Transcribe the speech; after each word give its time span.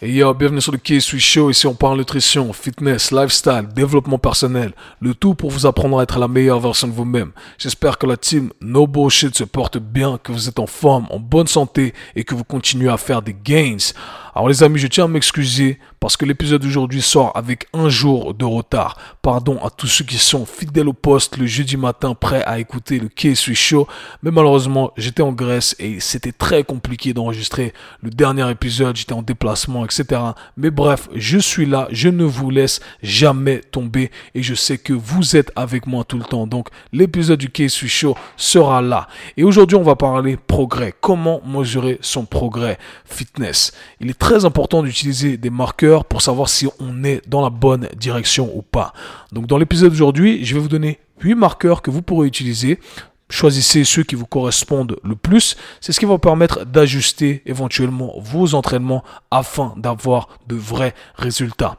Yo, 0.00 0.34
bienvenue 0.34 0.60
sur 0.60 0.72
le 0.72 0.78
K-Sweet 0.78 1.20
Show. 1.20 1.50
Ici, 1.50 1.66
on 1.68 1.74
parle 1.74 1.98
nutrition, 1.98 2.52
fitness, 2.52 3.12
lifestyle, 3.12 3.68
développement 3.72 4.18
personnel. 4.18 4.72
Le 5.00 5.14
tout 5.14 5.34
pour 5.34 5.50
vous 5.50 5.66
apprendre 5.66 6.00
à 6.00 6.02
être 6.02 6.18
la 6.18 6.26
meilleure 6.26 6.58
version 6.58 6.88
de 6.88 6.92
vous-même. 6.92 7.30
J'espère 7.58 7.98
que 7.98 8.06
la 8.06 8.16
team 8.16 8.50
No 8.60 8.88
Bullshit 8.88 9.36
se 9.36 9.44
porte 9.44 9.78
bien, 9.78 10.18
que 10.20 10.32
vous 10.32 10.48
êtes 10.48 10.58
en 10.58 10.66
forme, 10.66 11.06
en 11.10 11.20
bonne 11.20 11.46
santé 11.46 11.94
et 12.16 12.24
que 12.24 12.34
vous 12.34 12.42
continuez 12.42 12.88
à 12.88 12.96
faire 12.96 13.22
des 13.22 13.34
gains. 13.34 13.76
Alors 14.34 14.48
les 14.48 14.62
amis, 14.62 14.78
je 14.78 14.86
tiens 14.86 15.04
à 15.04 15.08
m'excuser 15.08 15.78
parce 16.00 16.16
que 16.16 16.24
l'épisode 16.24 16.62
d'aujourd'hui 16.62 17.02
sort 17.02 17.32
avec 17.34 17.66
un 17.72 17.88
jour 17.88 18.34
de 18.34 18.44
retard. 18.44 18.96
Pardon 19.22 19.58
à 19.64 19.70
tous 19.70 19.86
ceux 19.86 20.04
qui 20.04 20.18
sont 20.18 20.46
fidèles 20.46 20.88
au 20.88 20.92
poste 20.92 21.36
le 21.36 21.46
jeudi 21.46 21.76
matin 21.76 22.14
prêts 22.14 22.42
à 22.44 22.58
écouter 22.58 23.00
le 23.00 23.08
K-Sweet 23.08 23.56
Show. 23.56 23.88
Mais 24.22 24.30
malheureusement, 24.30 24.92
j'étais 24.96 25.22
en 25.22 25.32
Grèce 25.32 25.74
et 25.78 26.00
c'était 26.00 26.32
très 26.32 26.62
compliqué 26.62 27.14
d'enregistrer 27.14 27.72
le 28.02 28.10
dernier 28.10 28.48
épisode. 28.50 28.96
J'étais 28.96 29.12
en 29.12 29.22
déplacement, 29.22 29.84
etc. 29.84 30.20
Mais 30.56 30.70
bref, 30.70 31.08
je 31.14 31.38
suis 31.38 31.66
là, 31.66 31.88
je 31.90 32.08
ne 32.08 32.24
vous 32.24 32.50
laisse 32.50 32.80
jamais 33.02 33.60
tomber 33.60 34.10
et 34.34 34.42
je 34.42 34.54
sais 34.54 34.78
que 34.78 34.92
vous 34.92 35.36
êtes 35.36 35.50
avec 35.56 35.86
moi 35.86 36.04
tout 36.04 36.18
le 36.18 36.24
temps. 36.24 36.46
Donc 36.46 36.68
l'épisode 36.92 37.38
du 37.38 37.48
K-Sweet 37.48 37.90
Show 37.90 38.16
sera 38.36 38.82
là. 38.82 39.08
Et 39.36 39.44
aujourd'hui, 39.44 39.76
on 39.76 39.82
va 39.82 39.96
parler 39.96 40.36
progrès. 40.36 40.94
Comment 41.00 41.40
mesurer 41.46 41.98
son 42.02 42.24
progrès? 42.24 42.78
Fitness. 43.04 43.72
Il 44.00 44.10
est 44.10 44.17
très 44.18 44.44
important 44.44 44.82
d'utiliser 44.82 45.36
des 45.36 45.50
marqueurs 45.50 46.04
pour 46.04 46.22
savoir 46.22 46.48
si 46.48 46.68
on 46.80 47.04
est 47.04 47.26
dans 47.28 47.40
la 47.40 47.50
bonne 47.50 47.88
direction 47.96 48.50
ou 48.54 48.62
pas. 48.62 48.92
Donc 49.32 49.46
dans 49.46 49.58
l'épisode 49.58 49.90
d'aujourd'hui, 49.90 50.44
je 50.44 50.54
vais 50.54 50.60
vous 50.60 50.68
donner 50.68 50.98
8 51.20 51.34
marqueurs 51.34 51.82
que 51.82 51.90
vous 51.90 52.02
pourrez 52.02 52.26
utiliser 52.26 52.78
choisissez 53.30 53.84
ceux 53.84 54.02
qui 54.02 54.14
vous 54.14 54.26
correspondent 54.26 54.96
le 55.04 55.16
plus. 55.16 55.56
C'est 55.80 55.92
ce 55.92 56.00
qui 56.00 56.06
va 56.06 56.12
vous 56.12 56.18
permettre 56.18 56.64
d'ajuster 56.64 57.42
éventuellement 57.46 58.14
vos 58.18 58.54
entraînements 58.54 59.04
afin 59.30 59.74
d'avoir 59.76 60.28
de 60.46 60.56
vrais 60.56 60.94
résultats. 61.16 61.76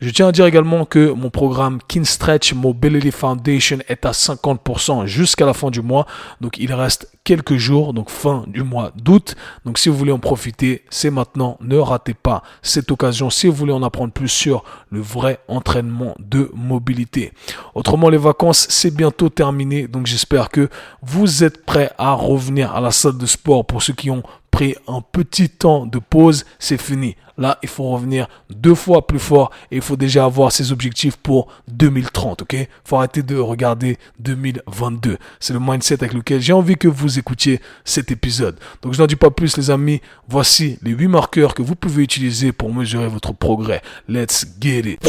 Je 0.00 0.08
tiens 0.08 0.28
à 0.28 0.32
dire 0.32 0.46
également 0.46 0.86
que 0.86 1.12
mon 1.12 1.28
programme 1.28 1.78
Kin 1.86 2.04
Stretch 2.04 2.54
Mobility 2.54 3.10
Foundation 3.10 3.78
est 3.86 4.06
à 4.06 4.12
50% 4.12 5.04
jusqu'à 5.04 5.44
la 5.44 5.52
fin 5.52 5.70
du 5.70 5.82
mois. 5.82 6.06
Donc 6.40 6.56
il 6.56 6.72
reste 6.72 7.10
quelques 7.22 7.56
jours, 7.56 7.92
donc 7.92 8.08
fin 8.08 8.44
du 8.46 8.62
mois 8.62 8.92
d'août. 8.96 9.36
Donc 9.66 9.76
si 9.76 9.90
vous 9.90 9.96
voulez 9.96 10.12
en 10.12 10.18
profiter, 10.18 10.84
c'est 10.88 11.10
maintenant. 11.10 11.58
Ne 11.60 11.76
ratez 11.76 12.14
pas 12.14 12.42
cette 12.62 12.90
occasion 12.90 13.28
si 13.28 13.46
vous 13.46 13.52
voulez 13.52 13.74
en 13.74 13.82
apprendre 13.82 14.12
plus 14.12 14.28
sur 14.28 14.64
le 14.90 15.00
vrai 15.00 15.40
entraînement 15.48 16.14
de 16.18 16.50
mobilité. 16.54 17.32
Autrement, 17.74 18.08
les 18.08 18.16
vacances, 18.16 18.68
c'est 18.70 18.94
bientôt 18.94 19.28
terminé. 19.28 19.86
Donc 19.86 20.06
j'espère 20.06 20.48
que 20.48 20.70
vous 21.02 21.44
êtes 21.44 21.64
prêts 21.64 21.92
à 21.98 22.12
revenir 22.12 22.74
à 22.74 22.80
la 22.80 22.90
salle 22.90 23.18
de 23.18 23.26
sport 23.26 23.64
pour 23.64 23.82
ceux 23.82 23.92
qui 23.92 24.10
ont 24.10 24.22
pris 24.50 24.74
un 24.88 25.00
petit 25.00 25.48
temps 25.48 25.86
de 25.86 25.98
pause, 25.98 26.44
c'est 26.58 26.80
fini. 26.80 27.16
Là, 27.40 27.58
il 27.62 27.68
faut 27.70 27.88
revenir 27.88 28.28
deux 28.50 28.74
fois 28.74 29.06
plus 29.06 29.18
fort 29.18 29.50
et 29.70 29.76
il 29.76 29.82
faut 29.82 29.96
déjà 29.96 30.26
avoir 30.26 30.52
ses 30.52 30.72
objectifs 30.72 31.16
pour 31.16 31.48
2030, 31.68 32.42
ok? 32.42 32.68
Faut 32.84 32.96
arrêter 32.96 33.22
de 33.22 33.36
regarder 33.36 33.96
2022. 34.18 35.16
C'est 35.40 35.54
le 35.54 35.58
mindset 35.58 36.04
avec 36.04 36.12
lequel 36.12 36.42
j'ai 36.42 36.52
envie 36.52 36.76
que 36.76 36.86
vous 36.86 37.18
écoutiez 37.18 37.60
cet 37.82 38.10
épisode. 38.10 38.58
Donc, 38.82 38.92
je 38.92 39.00
n'en 39.00 39.06
dis 39.06 39.16
pas 39.16 39.30
plus, 39.30 39.56
les 39.56 39.70
amis. 39.70 40.02
Voici 40.28 40.78
les 40.82 40.90
8 40.90 41.08
marqueurs 41.08 41.54
que 41.54 41.62
vous 41.62 41.76
pouvez 41.76 42.02
utiliser 42.02 42.52
pour 42.52 42.74
mesurer 42.74 43.08
votre 43.08 43.32
progrès. 43.32 43.80
Let's 44.06 44.44
get 44.60 44.80
it. 44.80 45.00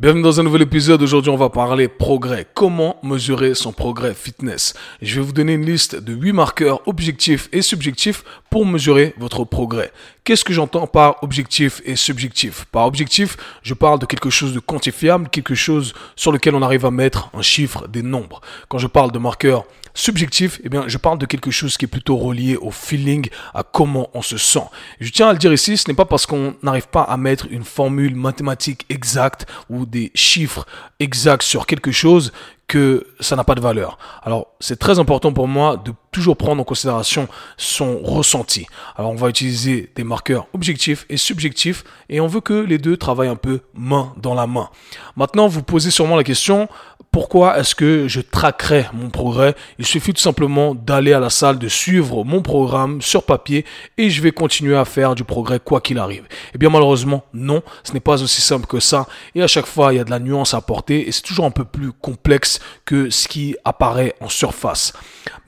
Bienvenue 0.00 0.22
dans 0.22 0.40
un 0.40 0.44
nouvel 0.44 0.62
épisode. 0.62 1.02
Aujourd'hui, 1.02 1.30
on 1.30 1.36
va 1.36 1.50
parler 1.50 1.86
progrès. 1.86 2.46
Comment 2.54 2.96
mesurer 3.02 3.54
son 3.54 3.72
progrès 3.72 4.14
fitness? 4.14 4.74
Je 5.02 5.16
vais 5.16 5.26
vous 5.26 5.32
donner 5.32 5.54
une 5.54 5.66
liste 5.66 5.96
de 5.96 6.14
8 6.14 6.32
marqueurs 6.32 6.80
objectifs 6.86 7.48
et 7.52 7.62
subjectifs 7.62 8.24
pour 8.48 8.64
mesurer 8.64 9.14
votre 9.18 9.44
progrès. 9.44 9.92
Qu'est-ce 10.30 10.44
que 10.44 10.52
j'entends 10.52 10.86
par 10.86 11.24
objectif 11.24 11.82
et 11.84 11.96
subjectif? 11.96 12.64
Par 12.66 12.86
objectif, 12.86 13.36
je 13.64 13.74
parle 13.74 13.98
de 13.98 14.06
quelque 14.06 14.30
chose 14.30 14.54
de 14.54 14.60
quantifiable, 14.60 15.28
quelque 15.28 15.56
chose 15.56 15.92
sur 16.14 16.30
lequel 16.30 16.54
on 16.54 16.62
arrive 16.62 16.86
à 16.86 16.92
mettre 16.92 17.30
un 17.34 17.42
chiffre, 17.42 17.88
des 17.88 18.04
nombres. 18.04 18.40
Quand 18.68 18.78
je 18.78 18.86
parle 18.86 19.10
de 19.10 19.18
marqueurs 19.18 19.64
subjectif, 19.92 20.60
eh 20.62 20.68
bien, 20.68 20.84
je 20.86 20.98
parle 20.98 21.18
de 21.18 21.26
quelque 21.26 21.50
chose 21.50 21.76
qui 21.76 21.86
est 21.86 21.88
plutôt 21.88 22.16
relié 22.16 22.54
au 22.54 22.70
feeling, 22.70 23.28
à 23.54 23.64
comment 23.64 24.08
on 24.14 24.22
se 24.22 24.36
sent. 24.36 24.62
Je 25.00 25.10
tiens 25.10 25.30
à 25.30 25.32
le 25.32 25.38
dire 25.40 25.52
ici, 25.52 25.76
ce 25.76 25.90
n'est 25.90 25.96
pas 25.96 26.04
parce 26.04 26.26
qu'on 26.26 26.54
n'arrive 26.62 26.86
pas 26.86 27.02
à 27.02 27.16
mettre 27.16 27.48
une 27.50 27.64
formule 27.64 28.14
mathématique 28.14 28.86
exacte 28.88 29.46
ou 29.68 29.84
des 29.84 30.12
chiffres 30.14 30.64
exacts 31.00 31.42
sur 31.42 31.66
quelque 31.66 31.90
chose 31.90 32.32
que 32.68 33.04
ça 33.18 33.34
n'a 33.34 33.42
pas 33.42 33.56
de 33.56 33.60
valeur. 33.60 33.98
Alors, 34.22 34.46
c'est 34.60 34.78
très 34.78 35.00
important 35.00 35.32
pour 35.32 35.48
moi 35.48 35.76
de 35.76 35.92
toujours 36.12 36.36
prendre 36.36 36.60
en 36.60 36.64
considération 36.64 37.28
son 37.56 38.00
ressenti. 38.02 38.66
Alors, 38.96 39.10
on 39.10 39.16
va 39.16 39.28
utiliser 39.28 39.90
des 39.94 40.04
marqueurs 40.04 40.46
objectifs 40.52 41.06
et 41.08 41.16
subjectifs 41.16 41.84
et 42.08 42.20
on 42.20 42.26
veut 42.26 42.40
que 42.40 42.54
les 42.54 42.78
deux 42.78 42.96
travaillent 42.96 43.28
un 43.28 43.36
peu 43.36 43.60
main 43.74 44.12
dans 44.16 44.34
la 44.34 44.46
main. 44.46 44.70
Maintenant, 45.16 45.46
vous 45.46 45.62
posez 45.62 45.90
sûrement 45.90 46.16
la 46.16 46.24
question, 46.24 46.68
pourquoi 47.12 47.58
est-ce 47.58 47.74
que 47.74 48.06
je 48.06 48.20
traquerai 48.20 48.86
mon 48.92 49.10
progrès? 49.10 49.56
Il 49.80 49.86
suffit 49.86 50.14
tout 50.14 50.20
simplement 50.20 50.76
d'aller 50.76 51.12
à 51.12 51.18
la 51.18 51.30
salle, 51.30 51.58
de 51.58 51.66
suivre 51.66 52.24
mon 52.24 52.40
programme 52.40 53.02
sur 53.02 53.24
papier 53.24 53.64
et 53.98 54.10
je 54.10 54.22
vais 54.22 54.30
continuer 54.30 54.76
à 54.76 54.84
faire 54.84 55.16
du 55.16 55.24
progrès 55.24 55.58
quoi 55.58 55.80
qu'il 55.80 55.98
arrive. 55.98 56.22
Eh 56.54 56.58
bien 56.58 56.70
malheureusement, 56.70 57.24
non, 57.34 57.62
ce 57.82 57.92
n'est 57.94 58.00
pas 58.00 58.22
aussi 58.22 58.40
simple 58.40 58.66
que 58.66 58.78
ça 58.78 59.08
et 59.34 59.42
à 59.42 59.48
chaque 59.48 59.66
fois, 59.66 59.92
il 59.92 59.96
y 59.96 59.98
a 59.98 60.04
de 60.04 60.10
la 60.10 60.20
nuance 60.20 60.54
à 60.54 60.58
apporter 60.58 61.08
et 61.08 61.12
c'est 61.12 61.22
toujours 61.22 61.46
un 61.46 61.50
peu 61.50 61.64
plus 61.64 61.90
complexe 61.92 62.60
que 62.84 63.10
ce 63.10 63.26
qui 63.26 63.56
apparaît 63.64 64.14
en 64.20 64.28
surface. 64.28 64.92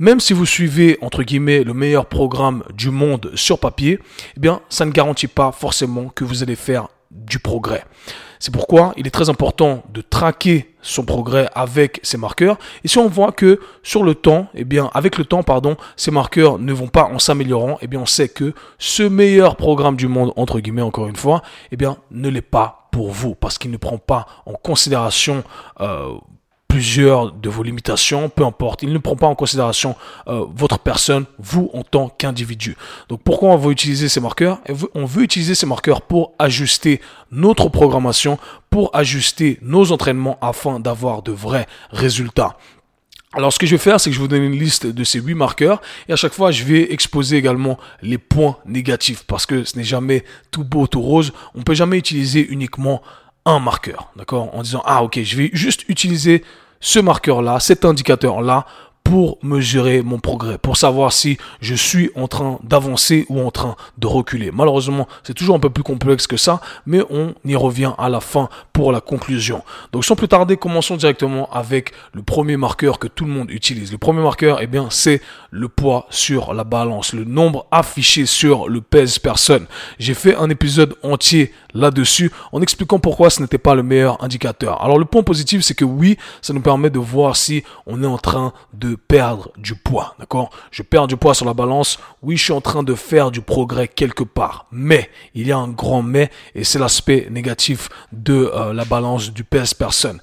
Même 0.01 0.19
si 0.19 0.33
vous 0.33 0.47
suivez 0.53 0.99
entre 1.01 1.23
guillemets 1.23 1.65
le 1.65 1.73
meilleur 1.73 2.07
programme 2.07 2.63
du 2.75 2.91
monde 2.91 3.31
sur 3.35 3.59
papier, 3.59 3.99
eh 4.37 4.41
bien 4.41 4.61
ça 4.69 4.85
ne 4.85 4.91
garantit 4.91 5.27
pas 5.27 5.51
forcément 5.51 6.09
que 6.09 6.25
vous 6.25 6.43
allez 6.43 6.57
faire 6.57 6.89
du 7.11 7.39
progrès. 7.39 7.85
C'est 8.39 8.53
pourquoi 8.53 8.93
il 8.97 9.07
est 9.07 9.11
très 9.11 9.31
important 9.31 9.85
de 9.91 10.03
traquer 10.03 10.75
son 10.83 11.05
progrès 11.05 11.49
avec 11.55 12.01
ces 12.03 12.19
marqueurs. 12.19 12.59
Et 12.83 12.89
si 12.89 12.99
on 12.99 13.09
voit 13.09 13.31
que 13.31 13.61
sur 13.83 14.03
le 14.03 14.15
temps, 14.15 14.49
eh 14.55 14.65
bien, 14.65 14.91
avec 14.95 15.17
le 15.17 15.25
temps, 15.25 15.45
pardon, 15.45 15.77
ces 15.97 16.11
marqueurs 16.11 16.59
ne 16.59 16.73
vont 16.73 16.89
pas 16.89 17.05
en 17.05 17.21
s'améliorant, 17.21 17.79
eh 17.83 17.87
bien, 17.87 18.01
on 18.01 18.07
sait 18.07 18.29
que 18.29 18.53
ce 18.79 19.05
meilleur 19.05 19.55
programme 19.55 19.95
du 19.95 20.09
monde, 20.09 20.33
entre 20.35 20.59
guillemets, 20.59 20.83
encore 20.83 21.07
une 21.07 21.15
fois, 21.15 21.43
eh 21.71 21.77
bien, 21.77 21.99
ne 22.11 22.29
l'est 22.29 22.43
pas 22.43 22.89
pour 22.91 23.13
vous 23.13 23.37
parce 23.37 23.59
qu'il 23.59 23.71
ne 23.71 23.77
prend 23.77 23.99
pas 23.99 24.27
en 24.45 24.55
considération 24.55 25.45
euh, 25.81 26.15
plusieurs 26.73 27.33
de 27.33 27.51
vos 27.51 27.63
limitations, 27.63 28.31
peu 28.31 28.47
importe. 28.47 28.83
Il 28.83 28.95
ne 28.95 28.99
prend 28.99 29.15
pas 29.15 29.27
en 29.27 29.35
considération 29.35 29.95
euh, 30.27 30.47
votre 30.57 30.79
personne, 30.79 31.27
vous 31.39 31.71
en 31.75 31.83
tant 31.83 32.09
qu'individu. 32.09 32.79
Donc 33.11 33.21
pourquoi 33.23 33.51
on 33.51 33.59
veut 33.59 33.73
utiliser 33.73 34.09
ces 34.09 34.21
marqueurs? 34.21 34.59
On 34.95 35.05
veut 35.05 35.23
utiliser 35.23 35.55
ces 35.55 35.67
marqueurs 35.67 36.01
pour 36.01 36.33
ajuster 36.39 37.03
notre 37.31 37.69
programmation, 37.69 38.39
pour 38.71 38.89
ajuster 38.97 39.59
nos 39.61 39.93
entraînements 39.93 40.39
afin 40.41 40.81
d'avoir 40.81 41.21
de 41.21 41.31
vrais 41.31 41.67
résultats. 41.91 42.57
Alors 43.35 43.53
ce 43.53 43.59
que 43.59 43.67
je 43.67 43.73
vais 43.73 43.79
faire, 43.79 44.01
c'est 44.01 44.09
que 44.09 44.17
je 44.17 44.21
vous 44.21 44.29
donner 44.29 44.47
une 44.47 44.59
liste 44.59 44.87
de 44.87 45.05
ces 45.05 45.21
huit 45.21 45.35
marqueurs 45.35 45.83
et 46.09 46.15
à 46.15 46.17
chaque 46.17 46.33
fois, 46.33 46.53
je 46.53 46.65
vais 46.65 46.91
exposer 46.91 47.37
également 47.37 47.79
les 48.01 48.17
points 48.17 48.57
négatifs 48.65 49.25
parce 49.27 49.45
que 49.45 49.65
ce 49.65 49.77
n'est 49.77 49.85
jamais 49.85 50.25
tout 50.51 50.65
beau, 50.65 50.87
tout 50.87 51.03
rose. 51.03 51.35
On 51.55 51.59
ne 51.59 51.65
peut 51.65 51.75
jamais 51.75 51.99
utiliser 51.99 52.47
uniquement 52.49 53.03
un 53.45 53.59
marqueur, 53.59 54.11
d'accord? 54.17 54.55
En 54.55 54.63
disant, 54.63 54.83
ah 54.85 55.03
ok, 55.03 55.21
je 55.23 55.37
vais 55.37 55.51
juste 55.53 55.85
utiliser 55.89 56.45
ce 56.81 56.99
marqueur-là, 56.99 57.61
cet 57.61 57.85
indicateur-là, 57.85 58.67
pour 59.13 59.37
mesurer 59.43 60.01
mon 60.01 60.19
progrès, 60.19 60.57
pour 60.57 60.79
savoir 60.79 61.13
si 61.13 61.37
je 61.61 61.75
suis 61.75 62.11
en 62.17 62.29
train 62.29 62.59
d'avancer 62.63 63.27
ou 63.29 63.43
en 63.43 63.51
train 63.51 63.77
de 63.99 64.07
reculer. 64.07 64.51
Malheureusement, 64.51 65.07
c'est 65.23 65.35
toujours 65.35 65.55
un 65.55 65.59
peu 65.59 65.69
plus 65.69 65.83
complexe 65.83 66.27
que 66.27 66.39
ça, 66.39 66.63
mais 66.87 67.03
on 67.11 67.35
y 67.45 67.55
revient 67.55 67.93
à 67.99 68.09
la 68.09 68.21
fin 68.21 68.49
pour 68.73 68.91
la 68.91 69.03
conclusion. 69.03 69.65
Donc 69.93 70.07
sans 70.07 70.17
plus 70.17 70.29
tarder, 70.29 70.57
commençons 70.57 70.97
directement 70.97 71.47
avec 71.53 71.93
le 72.15 72.23
premier 72.23 72.57
marqueur 72.57 72.99
que 72.99 73.07
tout 73.07 73.27
le 73.27 73.33
monde 73.33 73.51
utilise. 73.51 73.93
Le 73.93 73.99
premier 73.99 74.23
marqueur, 74.23 74.63
eh 74.63 74.67
bien, 74.67 74.87
c'est 74.89 75.21
le 75.51 75.69
poids 75.69 76.07
sur 76.09 76.55
la 76.55 76.65
balance, 76.65 77.13
le 77.13 77.25
nombre 77.25 77.67
affiché 77.71 78.25
sur 78.25 78.67
le 78.67 78.81
pèse 78.81 79.19
personne. 79.19 79.67
J'ai 79.99 80.15
fait 80.15 80.37
un 80.37 80.49
épisode 80.49 80.97
entier 81.03 81.53
là-dessus 81.75 82.33
en 82.51 82.63
expliquant 82.63 82.99
pourquoi 82.99 83.29
ce 83.29 83.43
n'était 83.43 83.59
pas 83.59 83.75
le 83.75 83.83
meilleur 83.83 84.25
indicateur. 84.25 84.83
Alors 84.83 84.99
le 84.99 85.05
point 85.05 85.23
positif, 85.23 85.61
c'est 85.61 85.75
que 85.75 85.85
oui, 85.85 86.17
ça 86.41 86.55
nous 86.55 86.63
permet 86.63 86.89
de 86.89 86.99
voir 86.99 87.37
si 87.37 87.63
on 87.85 88.03
est 88.03 88.07
en 88.07 88.17
train 88.17 88.55
de 88.73 88.97
perdre 89.09 89.51
du 89.57 89.75
poids, 89.75 90.15
d'accord? 90.19 90.51
Je 90.71 90.83
perds 90.83 91.07
du 91.07 91.17
poids 91.17 91.35
sur 91.35 91.47
la 91.47 91.55
balance, 91.55 91.99
oui, 92.23 92.37
je 92.37 92.45
suis 92.45 92.53
en 92.53 92.61
train 92.61 92.83
de 92.83 92.95
faire 92.95 93.31
du 93.31 93.41
progrès 93.41 93.89
quelque 93.89 94.25
part, 94.25 94.67
mais 94.71 95.11
il 95.35 95.47
y 95.47 95.53
a 95.53 95.59
un 95.59 95.69
grand 95.69 96.03
mais, 96.03 96.31
et 96.55 96.65
c'est 96.65 96.79
l'aspect 96.79 97.29
négatif 97.31 97.89
de 98.13 98.51
euh, 98.55 98.73
la 98.73 98.85
balance 98.85 99.33
du 99.33 99.45
PS 99.45 99.75
personne. 99.75 100.21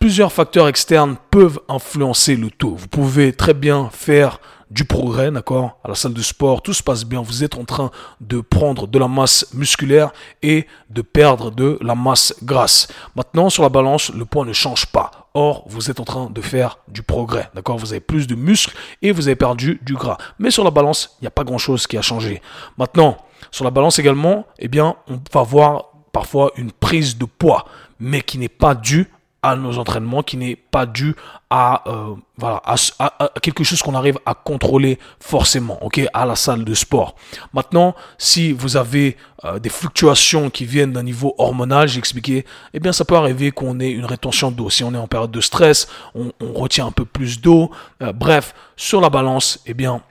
Plusieurs 0.00 0.32
facteurs 0.32 0.66
externes 0.66 1.16
peuvent 1.30 1.60
influencer 1.68 2.34
le 2.34 2.50
taux. 2.50 2.74
Vous 2.74 2.88
pouvez 2.88 3.34
très 3.34 3.52
bien 3.52 3.90
faire 3.92 4.40
du 4.70 4.84
progrès, 4.84 5.30
d'accord? 5.30 5.78
À 5.84 5.88
la 5.88 5.94
salle 5.94 6.14
de 6.14 6.22
sport, 6.22 6.62
tout 6.62 6.72
se 6.72 6.82
passe 6.82 7.04
bien. 7.04 7.20
Vous 7.20 7.44
êtes 7.44 7.56
en 7.56 7.64
train 7.64 7.90
de 8.20 8.40
prendre 8.40 8.86
de 8.86 8.98
la 8.98 9.08
masse 9.08 9.46
musculaire 9.52 10.12
et 10.42 10.66
de 10.88 11.02
perdre 11.02 11.50
de 11.50 11.78
la 11.82 11.94
masse 11.94 12.34
grasse. 12.42 12.88
Maintenant, 13.16 13.50
sur 13.50 13.62
la 13.62 13.68
balance, 13.68 14.10
le 14.14 14.24
poids 14.24 14.44
ne 14.44 14.52
change 14.52 14.86
pas. 14.86 15.09
Or, 15.34 15.64
vous 15.66 15.90
êtes 15.90 16.00
en 16.00 16.04
train 16.04 16.28
de 16.28 16.40
faire 16.40 16.78
du 16.88 17.02
progrès, 17.02 17.48
d'accord? 17.54 17.78
Vous 17.78 17.92
avez 17.92 18.00
plus 18.00 18.26
de 18.26 18.34
muscles 18.34 18.76
et 19.00 19.12
vous 19.12 19.28
avez 19.28 19.36
perdu 19.36 19.80
du 19.82 19.94
gras. 19.94 20.18
Mais 20.38 20.50
sur 20.50 20.64
la 20.64 20.70
balance, 20.70 21.16
il 21.20 21.24
n'y 21.24 21.28
a 21.28 21.32
pas 21.32 21.44
grand-chose 21.44 21.86
qui 21.86 21.96
a 21.96 22.02
changé. 22.02 22.42
Maintenant, 22.78 23.16
sur 23.52 23.64
la 23.64 23.70
balance 23.70 23.98
également, 23.98 24.44
eh 24.58 24.68
bien, 24.68 24.96
on 25.08 25.20
va 25.32 25.42
voir 25.42 25.92
parfois 26.12 26.50
une 26.56 26.72
prise 26.72 27.16
de 27.16 27.24
poids, 27.24 27.66
mais 28.00 28.22
qui 28.22 28.38
n'est 28.38 28.48
pas 28.48 28.74
due 28.74 29.08
à 29.42 29.56
nos 29.56 29.78
entraînements, 29.78 30.22
qui 30.22 30.36
n'est 30.36 30.56
pas 30.56 30.86
dû 30.86 31.14
à, 31.48 31.82
euh, 31.88 32.14
voilà, 32.36 32.62
à, 32.64 33.30
quelque 33.42 33.64
chose 33.64 33.82
qu'on 33.82 33.94
arrive 33.94 34.18
à 34.26 34.34
contrôler 34.34 34.98
forcément, 35.18 35.82
ok, 35.82 36.00
à 36.12 36.26
la 36.26 36.36
salle 36.36 36.64
de 36.64 36.74
sport. 36.74 37.14
Maintenant, 37.52 37.94
si 38.18 38.52
vous 38.52 38.76
avez 38.76 39.16
euh, 39.44 39.58
des 39.58 39.70
fluctuations 39.70 40.50
qui 40.50 40.64
viennent 40.64 40.92
d'un 40.92 41.02
niveau 41.02 41.34
hormonal, 41.38 41.88
j'ai 41.88 41.98
expliqué, 41.98 42.44
eh 42.74 42.80
bien, 42.80 42.92
ça 42.92 43.04
peut 43.04 43.16
arriver 43.16 43.50
qu'on 43.50 43.80
ait 43.80 43.90
une 43.90 44.04
rétention 44.04 44.50
d'eau. 44.50 44.70
Si 44.70 44.84
on 44.84 44.94
est 44.94 44.98
en 44.98 45.08
période 45.08 45.30
de 45.30 45.40
stress, 45.40 45.88
on, 46.14 46.30
retient 46.54 46.86
un 46.86 46.92
peu 46.92 47.04
plus 47.04 47.40
d'eau. 47.40 47.70
Euh, 48.02 48.12
bref, 48.12 48.54
sur 48.76 49.00
la 49.00 49.08
balance, 49.08 49.60
eh 49.66 49.74
bien, 49.74 50.02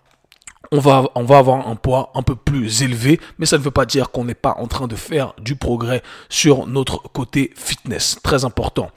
on 0.72 0.80
va, 0.80 1.06
on 1.16 1.24
va 1.24 1.38
avoir 1.38 1.68
un 1.68 1.76
poids 1.76 2.12
un 2.16 2.22
peu 2.22 2.36
plus 2.36 2.84
élevé, 2.84 3.20
mais 3.38 3.46
ça 3.46 3.58
ne 3.58 3.64
veut 3.64 3.72
pas 3.72 3.86
dire 3.86 4.12
qu'on 4.12 4.26
n'est 4.26 4.36
pas 4.36 4.56
en 4.60 4.68
train 4.68 4.88
de 4.88 4.96
faire 4.96 5.34
du 5.40 5.56
progrès 5.56 6.04
sur 6.30 6.68
notre 6.68 7.02
côté 7.12 7.52
fitness. 7.56 8.20
Très 8.24 8.46
important. 8.46 8.92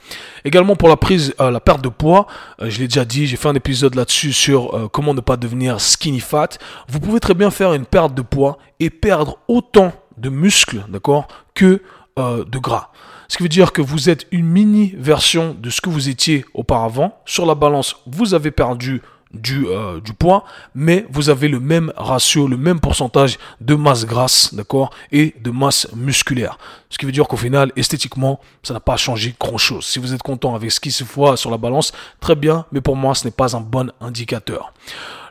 Également 0.45 0.77
pour 0.77 0.89
la 0.89 0.97
prise, 0.97 1.35
euh, 1.41 1.51
la 1.51 1.61
perte 1.61 1.83
de 1.83 1.89
poids, 1.89 2.27
euh, 2.61 2.69
je 2.69 2.79
l'ai 2.79 2.89
déjà 2.89 3.05
dit, 3.05 3.27
j'ai 3.27 3.37
fait 3.37 3.49
un 3.49 3.55
épisode 3.55 3.95
là-dessus 3.95 4.33
sur 4.33 4.75
euh, 4.75 4.89
comment 4.89 5.15
ne 5.15 5.21
pas 5.21 5.37
devenir 5.37 5.81
skinny 5.81 6.21
fat. 6.21 6.49
Vous 6.89 7.01
pouvez 7.01 7.21
très 7.21 7.35
bien 7.35 7.51
faire 7.51 7.73
une 7.73 7.87
perte 7.87 8.15
de 8.15 8.23
poids 8.23 8.59
et 8.81 8.91
perdre 8.91 9.39
autant 9.49 9.93
de 10.19 10.29
muscles, 10.29 10.85
d'accord, 10.89 11.27
que 11.55 11.81
de 12.19 12.59
gras. 12.59 12.91
Ce 13.29 13.39
qui 13.39 13.43
veut 13.43 13.49
dire 13.49 13.73
que 13.73 13.81
vous 13.81 14.11
êtes 14.11 14.27
une 14.31 14.45
mini 14.45 14.95
version 14.99 15.57
de 15.59 15.71
ce 15.71 15.81
que 15.81 15.89
vous 15.89 16.11
étiez 16.11 16.45
auparavant. 16.53 17.19
Sur 17.25 17.47
la 17.47 17.55
balance, 17.55 17.97
vous 18.05 18.35
avez 18.35 18.51
perdu 18.51 19.01
du, 19.33 19.67
euh, 19.67 20.01
du 20.01 20.13
poids, 20.13 20.45
mais 20.75 21.07
vous 21.11 21.31
avez 21.31 21.49
le 21.49 21.61
même 21.61 21.93
ratio, 21.97 22.47
le 22.47 22.57
même 22.57 22.81
pourcentage 22.81 23.39
de 23.61 23.75
masse 23.75 24.05
grasse, 24.05 24.55
d'accord, 24.55 24.91
et 25.11 25.35
de 25.43 25.51
masse 25.51 25.89
musculaire. 25.95 26.59
Ce 26.91 26.99
qui 26.99 27.07
veut 27.07 27.13
dire 27.13 27.29
qu'au 27.29 27.37
final, 27.37 27.73
esthétiquement, 27.77 28.41
ça 28.63 28.75
n'a 28.75 28.81
pas 28.81 28.97
changé 28.97 29.35
grand-chose. 29.39 29.87
Si 29.87 29.99
vous 29.99 30.13
êtes 30.13 30.23
content 30.23 30.55
avec 30.55 30.71
ce 30.71 30.81
qui 30.81 30.93
se 30.93 31.05
voit 31.05 31.37
sur 31.37 31.51
la 31.51 31.57
balance, 31.57 31.93
très 32.21 32.35
bien, 32.35 32.67
mais 32.73 32.81
pour 32.81 32.97
moi, 32.97 33.15
ce 33.15 33.25
n'est 33.25 33.31
pas 33.31 33.57
un 33.57 33.61
bon 33.61 33.91
indicateur. 34.01 34.73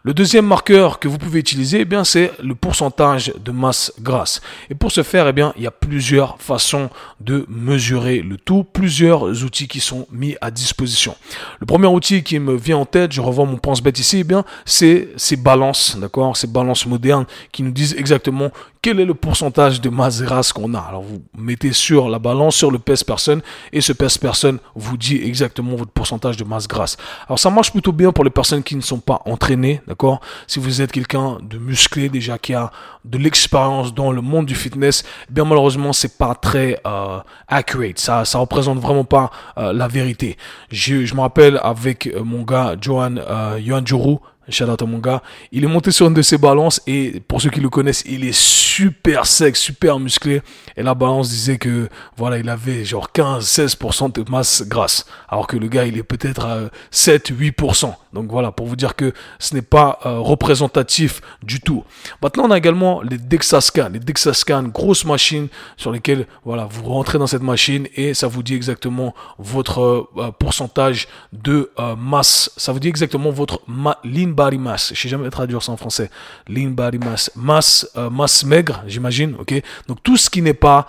Le 0.03 0.15
deuxième 0.15 0.48
marqueur 0.48 0.98
que 0.98 1.07
vous 1.07 1.19
pouvez 1.19 1.39
utiliser, 1.39 1.81
eh 1.81 1.86
bien, 1.86 2.03
c'est 2.03 2.31
le 2.42 2.56
pourcentage 2.56 3.31
de 3.45 3.51
masse 3.51 3.94
grasse. 4.01 4.42
Et 4.71 4.74
pour 4.74 4.92
ce 4.92 5.03
faire, 5.03 5.27
eh 5.27 5.31
bien, 5.31 5.53
il 5.57 5.62
y 5.62 5.68
a 5.68 5.71
plusieurs 5.71 6.42
façons 6.42 6.89
de 7.19 7.45
mesurer 7.48 8.24
le 8.24 8.38
tout, 8.38 8.63
plusieurs 8.63 9.44
outils 9.44 9.68
qui 9.68 9.80
sont 9.80 10.07
mis 10.12 10.36
à 10.42 10.50
disposition. 10.50 11.15
Le 11.59 11.68
premier 11.68 11.86
outil 11.86 12.24
qui 12.24 12.39
me 12.39 12.56
vient 12.56 12.77
en 12.77 12.86
tête, 12.86 13.12
je 13.12 13.21
revois 13.21 13.45
mon 13.45 13.57
pense-bête 13.57 14.00
ici, 14.00 14.21
eh 14.21 14.24
bien, 14.24 14.44
c'est 14.65 15.09
ces 15.18 15.36
balances, 15.36 15.95
d'accord, 16.00 16.36
ces 16.36 16.48
balances 16.48 16.88
modernes 16.88 17.27
qui 17.51 17.62
nous 17.62 17.71
disent 17.71 17.94
exactement 17.95 18.50
quel 18.81 19.00
est 19.00 19.06
le 19.06 19.13
pourcentage 19.13 19.80
de 19.80 19.89
masse 19.89 20.24
grasse 20.24 20.51
qu'on 20.51 20.74
a. 20.74 20.80
Alors 20.80 21.03
vous 21.03 21.21
mettez 21.38 21.71
sur 21.71 22.09
la 22.09 22.18
balance, 22.18 22.56
sur 22.56 22.71
le 22.71 22.80
pèse 22.80 23.03
personne, 23.03 23.42
et 23.71 23.80
ce 23.80 23.94
pèse 23.94 24.18
personne 24.18 24.57
vous 24.74 24.98
dit 24.98 25.21
exactement 25.24 25.75
votre 25.75 25.92
pourcentage 25.92 26.36
de 26.38 26.44
masse 26.44 26.68
grasse. 26.68 26.98
Alors 27.27 27.38
ça 27.38 27.51
marche 27.51 27.71
plutôt 27.71 27.92
bien 27.92 28.12
pour 28.12 28.24
les 28.24 28.31
personnes 28.31 28.63
qui 28.63 28.75
ne 28.75 28.81
sont 28.81 29.00
pas 29.00 29.21
entraînées, 29.25 29.81
d'accord? 29.92 30.22
Si 30.48 30.60
vous 30.60 30.82
êtes 30.82 30.92
quelqu'un 30.92 31.38
de 31.42 31.58
musclé 31.58 32.08
déjà 32.10 32.38
qui 32.38 32.54
a 32.54 32.72
de 33.04 33.18
l'expérience 33.18 33.94
dans 33.94 34.12
le 34.12 34.22
monde 34.22 34.46
du 34.46 34.56
fitness, 34.56 35.04
eh 35.30 35.34
bien 35.34 35.46
malheureusement 35.46 35.92
c'est 35.94 36.18
pas 36.18 36.34
très 36.34 36.80
euh, 36.88 37.20
accurate. 37.48 38.00
Ça 38.00 38.26
ça 38.26 38.40
représente 38.40 38.80
vraiment 38.80 39.04
pas 39.04 39.32
euh, 39.58 39.74
la 39.74 39.88
vérité. 39.88 40.38
Je, 40.72 41.06
je 41.06 41.14
me 41.16 41.22
rappelle 41.22 41.60
avec 41.62 42.08
euh, 42.08 42.24
mon 42.24 42.44
gars 42.44 42.76
Johan 42.80 43.16
euh, 43.18 43.60
Johan 43.64 43.84
shout 44.51 44.65
il 45.51 45.63
est 45.63 45.68
monté 45.68 45.92
sur 45.92 46.07
une 46.07 46.13
de 46.13 46.21
ses 46.21 46.38
balances 46.38 46.81
et 46.88 47.21
pour 47.27 47.42
ceux 47.42 47.50
qui 47.50 47.59
le 47.59 47.69
connaissent, 47.69 48.03
il 48.06 48.25
est 48.25 48.38
super 48.38 49.25
sec, 49.25 49.56
super 49.56 50.00
musclé. 50.00 50.42
Et 50.77 50.83
la 50.83 50.94
balance 50.94 51.30
disait 51.30 51.57
que 51.57 51.89
voilà, 52.18 52.38
il 52.38 52.50
avait 52.50 52.86
genre 52.86 53.09
15-16% 53.13 54.13
de 54.13 54.30
masse 54.30 54.63
grasse. 54.68 55.06
Alors 55.27 55.48
que 55.48 55.57
le 55.57 55.68
gars, 55.68 55.86
il 55.86 55.98
est 55.98 56.03
peut-être 56.03 56.45
à 56.45 56.59
7-8%. 56.92 57.94
Donc 58.13 58.30
voilà, 58.30 58.51
pour 58.51 58.68
vous 58.68 58.75
dire 58.75 58.95
que 58.95 59.13
ce 59.39 59.56
n'est 59.56 59.62
pas 59.62 60.00
euh, 60.06 60.19
représentatif 60.19 61.21
du 61.44 61.62
tout. 61.62 61.83
Maintenant, 62.21 62.45
on 62.45 62.51
a 62.51 62.57
également 62.57 63.01
les 63.01 63.18
DEXA 63.18 63.59
Les 63.92 64.00
DEXA 64.00 64.31
grosses 64.63 65.06
machines 65.06 65.48
sur 65.77 65.92
lesquelles 65.92 66.25
voilà, 66.44 66.68
vous 66.69 66.83
rentrez 66.83 67.18
dans 67.18 67.27
cette 67.27 67.42
machine 67.42 67.88
et 67.95 68.13
ça 68.13 68.27
vous 68.27 68.44
dit 68.44 68.56
exactement 68.56 69.13
votre 69.38 70.07
euh, 70.18 70.31
pourcentage 70.38 71.07
de 71.31 71.71
euh, 71.80 71.95
masse. 71.95 72.51
Ça 72.57 72.71
vous 72.71 72.80
dit 72.80 72.89
exactement 72.89 73.31
votre 73.31 73.62
lean 74.03 74.30
body 74.42 74.58
mass. 74.58 74.92
Je 74.94 75.00
sais 75.00 75.10
jamais 75.10 75.30
traduire 75.30 75.62
ça 75.62 75.72
en 75.72 75.78
français. 75.78 76.10
Lean. 76.48 76.72
Masse, 77.36 77.90
masse 78.12 78.44
maigre, 78.44 78.84
j'imagine. 78.88 79.36
Ok? 79.40 79.54
Donc 79.88 79.98
tout 80.04 80.18
ce 80.18 80.30
qui 80.30 80.42
n'est 80.42 80.54
pas 80.54 80.88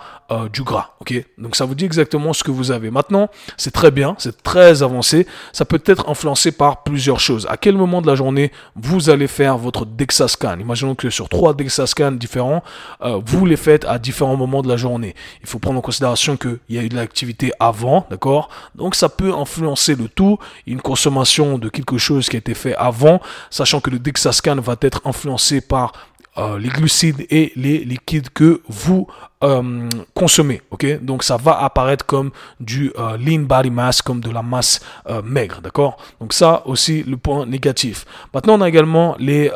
du 0.51 0.63
gras. 0.63 0.95
Ok? 1.01 1.13
Donc 1.37 1.55
ça 1.55 1.65
vous 1.65 1.75
dit 1.75 1.85
exactement 1.85 2.33
ce 2.33 2.43
que 2.43 2.49
vous 2.49 2.71
avez. 2.71 2.89
Maintenant, 2.89 3.29
c'est 3.57 3.71
très 3.71 3.91
bien, 3.91 4.15
c'est 4.17 4.41
très 4.41 4.81
avancé. 4.81 5.27
Ça 5.51 5.65
peut 5.65 5.81
être 5.85 6.09
influencé 6.09 6.51
par 6.51 6.83
plusieurs 6.83 7.19
choses. 7.19 7.45
À 7.49 7.57
quel 7.57 7.77
moment 7.77 8.01
de 8.01 8.07
la 8.07 8.15
journée 8.15 8.51
vous 8.75 9.09
allez 9.09 9.27
faire 9.27 9.57
votre 9.57 9.85
DEXA-scan? 9.85 10.59
Imaginons 10.59 10.95
que 10.95 11.09
sur 11.09 11.29
trois 11.29 11.53
DEXA-scans 11.53 12.13
différents, 12.13 12.63
euh, 13.01 13.19
vous 13.23 13.45
les 13.45 13.57
faites 13.57 13.85
à 13.85 13.99
différents 13.99 14.37
moments 14.37 14.61
de 14.63 14.69
la 14.69 14.77
journée. 14.77 15.13
Il 15.41 15.47
faut 15.47 15.59
prendre 15.59 15.77
en 15.77 15.81
considération 15.81 16.37
qu'il 16.37 16.59
y 16.69 16.79
a 16.79 16.81
eu 16.81 16.89
de 16.89 16.95
l'activité 16.95 17.51
avant, 17.59 18.07
d'accord? 18.09 18.49
Donc 18.73 18.95
ça 18.95 19.09
peut 19.09 19.33
influencer 19.33 19.95
le 19.95 20.07
tout. 20.07 20.39
Une 20.65 20.81
consommation 20.81 21.59
de 21.59 21.69
quelque 21.69 21.97
chose 21.97 22.29
qui 22.29 22.37
a 22.37 22.39
été 22.39 22.55
fait 22.55 22.75
avant, 22.75 23.21
sachant 23.49 23.79
que 23.79 23.89
le 23.89 23.99
DEXA-scan 23.99 24.55
va 24.61 24.75
être 24.81 25.01
influencé 25.05 25.61
par 25.61 25.93
euh, 26.35 26.57
les 26.57 26.69
glucides 26.69 27.27
et 27.29 27.51
les 27.55 27.85
liquides 27.85 28.29
que 28.29 28.63
vous 28.67 29.05
euh, 29.43 29.87
consommez. 30.15 30.61
Donc 31.01 31.21
ça 31.21 31.37
va 31.37 31.61
apparaître 31.61 32.07
comme 32.07 32.31
du 32.59 32.91
euh, 32.97 33.17
lean 33.17 33.41
body 33.41 33.69
mass, 33.69 34.01
comme 34.01 34.19
de 34.19 34.31
la 34.31 34.41
masse 34.41 34.79
maigre. 35.23 35.61
D'accord? 35.61 35.97
Donc 36.19 36.33
ça 36.33 36.63
aussi 36.65 37.03
le 37.03 37.17
point 37.17 37.45
négatif. 37.45 38.05
Maintenant 38.33 38.57
on 38.57 38.61
a 38.61 38.69
également 38.69 39.15
les 39.19 39.51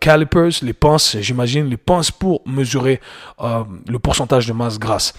calipers, 0.00 0.50
les 0.60 0.74
pinces. 0.74 1.16
J'imagine 1.20 1.66
les 1.66 1.78
pinces 1.78 2.10
pour 2.10 2.42
mesurer 2.44 3.00
le 3.40 3.98
pourcentage 3.98 4.46
de 4.46 4.52
masse 4.52 4.78
grasse. 4.78 5.14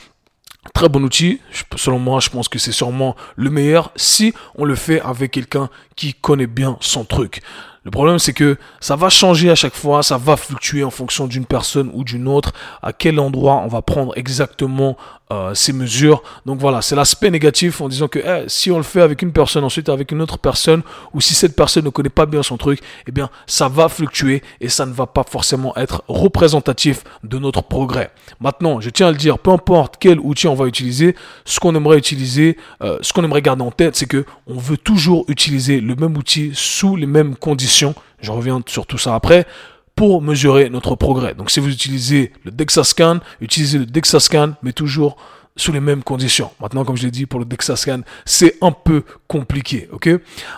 Très 0.74 0.90
bon 0.90 1.02
outil, 1.04 1.40
selon 1.78 2.00
moi, 2.00 2.20
je 2.20 2.30
pense 2.30 2.50
que 2.50 2.60
c'est 2.60 2.74
sûrement 2.74 3.16
le 3.38 3.50
meilleur 3.50 3.92
si 3.96 4.34
on 4.56 4.66
le 4.66 4.76
fait 4.76 5.02
avec 5.02 5.32
quelqu'un 5.32 5.70
qui 5.96 6.14
connaît 6.14 6.48
bien 6.48 6.78
son 6.82 7.06
truc. 7.06 7.42
Le 7.90 7.92
problème, 7.92 8.20
c'est 8.20 8.34
que 8.34 8.56
ça 8.80 8.96
va 8.96 9.10
changer 9.10 9.50
à 9.50 9.56
chaque 9.56 9.74
fois, 9.74 10.04
ça 10.04 10.20
va 10.20 10.38
fluctuer 10.38 10.84
en 10.84 10.92
fonction 10.92 11.26
d'une 11.26 11.46
personne 11.46 11.90
ou 11.96 12.04
d'une 12.04 12.28
autre, 12.28 12.52
à 12.84 12.94
quel 12.94 13.20
endroit 13.20 13.64
on 13.66 13.68
va 13.68 13.82
prendre 13.82 14.16
exactement 14.16 14.96
euh, 15.32 15.56
ces 15.56 15.74
mesures. 15.74 16.22
Donc 16.46 16.60
voilà, 16.60 16.84
c'est 16.84 16.96
l'aspect 16.96 17.32
négatif 17.32 17.82
en 17.82 17.90
disant 17.90 18.08
que 18.08 18.20
eh, 18.20 18.44
si 18.48 18.70
on 18.70 18.78
le 18.78 18.84
fait 18.84 19.02
avec 19.02 19.24
une 19.24 19.32
personne, 19.32 19.64
ensuite 19.64 19.90
avec 19.90 20.12
une 20.12 20.22
autre 20.22 20.38
personne, 20.38 20.84
ou 21.14 21.22
si 21.22 21.34
cette 21.34 21.56
personne 21.56 21.86
ne 21.86 21.90
connaît 21.90 22.10
pas 22.10 22.28
bien 22.28 22.44
son 22.44 22.58
truc, 22.58 22.80
eh 23.08 23.12
bien, 23.12 23.32
ça 23.48 23.68
va 23.68 23.90
fluctuer 23.90 24.44
et 24.62 24.70
ça 24.70 24.86
ne 24.86 24.94
va 24.94 25.08
pas 25.08 25.24
forcément 25.28 25.76
être 25.76 26.04
représentatif 26.08 27.04
de 27.24 27.40
notre 27.40 27.64
progrès. 27.64 28.12
Maintenant, 28.40 28.82
je 28.82 28.92
tiens 28.92 29.08
à 29.08 29.12
le 29.12 29.18
dire, 29.18 29.40
peu 29.40 29.50
importe 29.50 29.96
quel 30.00 30.20
outil 30.20 30.48
on 30.48 30.56
va 30.56 30.68
utiliser, 30.68 31.16
ce 31.44 31.60
qu'on 31.60 31.74
aimerait 31.74 31.98
utiliser, 31.98 32.56
euh, 32.84 33.00
ce 33.02 33.14
qu'on 33.14 33.24
aimerait 33.24 33.42
garder 33.42 33.64
en 33.64 33.72
tête, 33.72 33.96
c'est 33.96 34.08
que 34.08 34.26
on 34.46 34.60
veut 34.60 34.78
toujours 34.78 35.26
utiliser 35.28 35.82
le 35.82 35.96
même 35.96 36.18
outil 36.18 36.52
sous 36.54 36.96
les 36.96 37.08
mêmes 37.08 37.36
conditions 37.36 37.79
je 38.22 38.32
reviens 38.32 38.62
sur 38.68 38.86
tout 38.86 38.98
ça 38.98 39.16
après, 39.16 39.46
pour 39.96 40.22
mesurer 40.22 40.70
notre 40.70 40.96
progrès. 40.96 41.34
Donc 41.34 41.52
si 41.52 41.60
vous 41.60 41.70
utilisez 41.70 42.32
le 42.46 42.52
DEXA-scan, 42.52 43.20
utilisez 43.42 43.80
le 43.80 43.86
DEXA-scan, 43.86 44.54
mais 44.64 44.72
toujours 44.72 45.18
sous 45.56 45.74
les 45.74 45.82
mêmes 45.82 46.04
conditions. 46.04 46.52
Maintenant, 46.62 46.86
comme 46.86 46.96
je 46.96 47.04
l'ai 47.04 47.12
dit, 47.12 47.26
pour 47.26 47.40
le 47.40 47.46
DEXA-scan, 47.46 48.02
c'est 48.24 48.56
un 48.62 48.72
peu 48.72 49.04
compliqué. 49.28 49.90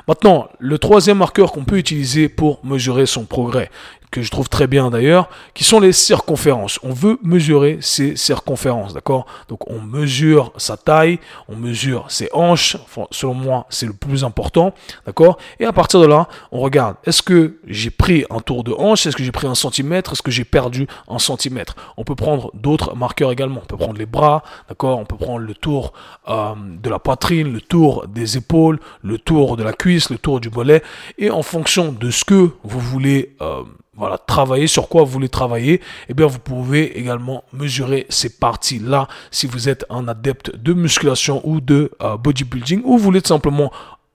Maintenant, 0.07 0.47
le 0.59 0.77
troisième 0.77 1.17
marqueur 1.17 1.51
qu'on 1.53 1.65
peut 1.65 1.77
utiliser 1.77 2.29
pour 2.29 2.63
mesurer 2.63 3.07
son 3.07 3.25
progrès. 3.25 3.71
Que 4.11 4.21
je 4.21 4.29
trouve 4.29 4.49
très 4.49 4.67
bien 4.67 4.91
d'ailleurs, 4.91 5.29
qui 5.53 5.63
sont 5.63 5.79
les 5.79 5.93
circonférences. 5.93 6.79
On 6.83 6.91
veut 6.93 7.17
mesurer 7.23 7.77
ces 7.81 8.17
circonférences, 8.17 8.93
d'accord? 8.93 9.25
Donc 9.47 9.69
on 9.71 9.79
mesure 9.79 10.51
sa 10.57 10.75
taille, 10.75 11.19
on 11.47 11.55
mesure 11.55 12.05
ses 12.11 12.29
hanches, 12.33 12.77
selon 13.11 13.33
moi 13.33 13.65
c'est 13.69 13.85
le 13.85 13.93
plus 13.93 14.23
important, 14.23 14.73
d'accord? 15.05 15.37
Et 15.59 15.65
à 15.65 15.71
partir 15.71 16.01
de 16.01 16.05
là, 16.05 16.27
on 16.51 16.59
regarde, 16.59 16.97
est-ce 17.05 17.21
que 17.21 17.59
j'ai 17.65 17.89
pris 17.89 18.25
un 18.29 18.41
tour 18.41 18.63
de 18.65 18.73
hanche, 18.73 19.05
est-ce 19.05 19.15
que 19.15 19.23
j'ai 19.23 19.31
pris 19.31 19.47
un 19.47 19.55
centimètre, 19.55 20.11
est-ce 20.11 20.21
que 20.21 20.31
j'ai 20.31 20.43
perdu 20.43 20.87
un 21.07 21.19
centimètre? 21.19 21.75
On 21.95 22.03
peut 22.03 22.15
prendre 22.15 22.51
d'autres 22.53 22.95
marqueurs 22.95 23.31
également, 23.31 23.61
on 23.63 23.65
peut 23.65 23.77
prendre 23.77 23.97
les 23.97 24.05
bras, 24.05 24.43
d'accord? 24.67 24.99
On 24.99 25.05
peut 25.05 25.17
prendre 25.17 25.39
le 25.39 25.53
tour 25.53 25.93
euh, 26.27 26.53
de 26.83 26.89
la 26.89 26.99
poitrine, 26.99 27.53
le 27.53 27.61
tour 27.61 28.07
des 28.07 28.35
épaules, 28.35 28.79
le 29.03 29.17
tour 29.17 29.55
de 29.55 29.63
la 29.63 29.71
cuisse, 29.71 30.09
le 30.09 30.17
tour 30.17 30.41
du 30.41 30.49
mollet, 30.49 30.83
et 31.17 31.31
en 31.31 31.43
fonction 31.43 31.93
de 31.93 32.11
ce 32.11 32.25
que 32.25 32.51
vous 32.63 32.79
voulez... 32.79 33.35
Euh, 33.41 33.63
voilà, 33.97 34.17
travailler 34.17 34.67
sur 34.67 34.87
quoi 34.87 35.03
vous 35.03 35.11
voulez 35.11 35.29
travailler, 35.29 35.81
eh 36.07 36.13
bien 36.13 36.25
vous 36.25 36.39
pouvez 36.39 36.97
également 36.97 37.43
mesurer 37.51 38.05
ces 38.09 38.29
parties-là 38.29 39.07
si 39.31 39.47
vous 39.47 39.67
êtes 39.67 39.85
un 39.89 40.07
adepte 40.07 40.55
de 40.55 40.73
musculation 40.73 41.41
ou 41.43 41.59
de 41.59 41.91
euh, 42.01 42.15
bodybuilding 42.15 42.81
ou 42.85 42.97
vous 42.97 43.03
voulez 43.03 43.21
tout 43.21 43.27
simplement 43.27 43.71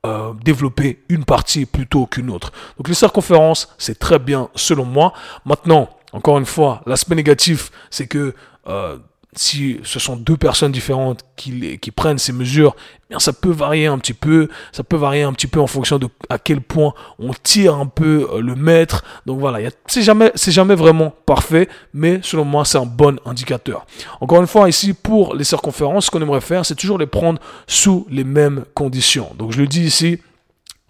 euh, 0.07 0.33
développer 0.43 1.03
une 1.09 1.25
partie 1.25 1.67
plutôt 1.67 2.07
qu'une 2.07 2.31
autre. 2.31 2.53
Donc 2.79 2.89
les 2.89 2.95
circonférences, 2.95 3.75
c'est 3.77 3.99
très 3.99 4.19
bien 4.19 4.49
selon 4.55 4.85
moi. 4.85 5.13
Maintenant, 5.45 5.91
encore 6.13 6.39
une 6.39 6.47
fois, 6.47 6.81
l'aspect 6.87 7.15
négatif, 7.15 7.71
c'est 7.91 8.07
que 8.07 8.35
euh, 8.69 8.99
si 9.37 9.79
ce 9.83 9.99
sont 9.99 10.17
deux 10.17 10.37
personnes 10.37 10.73
différentes 10.73 11.21
qui, 11.37 11.79
prennent 11.95 12.19
ces 12.19 12.33
mesures, 12.33 12.75
eh 12.77 13.11
bien 13.11 13.19
ça 13.19 13.33
peut 13.33 13.51
varier 13.51 13.87
un 13.87 13.99
petit 13.99 14.15
peu, 14.15 14.49
ça 14.73 14.83
peut 14.83 14.97
varier 14.97 15.23
un 15.23 15.33
petit 15.33 15.47
peu 15.47 15.61
en 15.61 15.67
fonction 15.67 15.99
de 15.99 16.09
à 16.29 16.39
quel 16.39 16.61
point 16.61 16.95
on 17.19 17.33
tire 17.33 17.75
un 17.75 17.87
peu 17.87 18.29
euh, 18.33 18.41
le 18.41 18.55
mètre. 18.55 19.05
Donc 19.27 19.39
voilà, 19.39 19.71
c'est 19.87 20.03
jamais, 20.03 20.33
c'est 20.35 20.53
jamais 20.53 20.75
vraiment 20.75 21.15
parfait, 21.27 21.69
mais 21.95 22.21
selon 22.23 22.45
moi 22.45 22.65
c'est 22.65 22.79
un 22.79 22.87
bon 22.87 23.19
indicateur. 23.25 23.87
Encore 24.21 24.41
une 24.41 24.47
fois 24.47 24.69
ici 24.69 24.95
pour 24.95 25.35
les 25.35 25.45
circonférences, 25.45 26.07
ce 26.07 26.11
qu'on 26.11 26.23
aimerait 26.23 26.41
faire, 26.41 26.65
c'est 26.65 26.75
toujours 26.75 26.99
les 26.99 27.07
prendre 27.07 27.41
sous 27.67 28.07
les 28.11 28.25
mêmes 28.25 28.65
conditions. 28.75 29.31
Donc 29.39 29.53
je 29.53 29.61
le 29.61 29.67
dis 29.67 29.83
ici, 29.83 30.19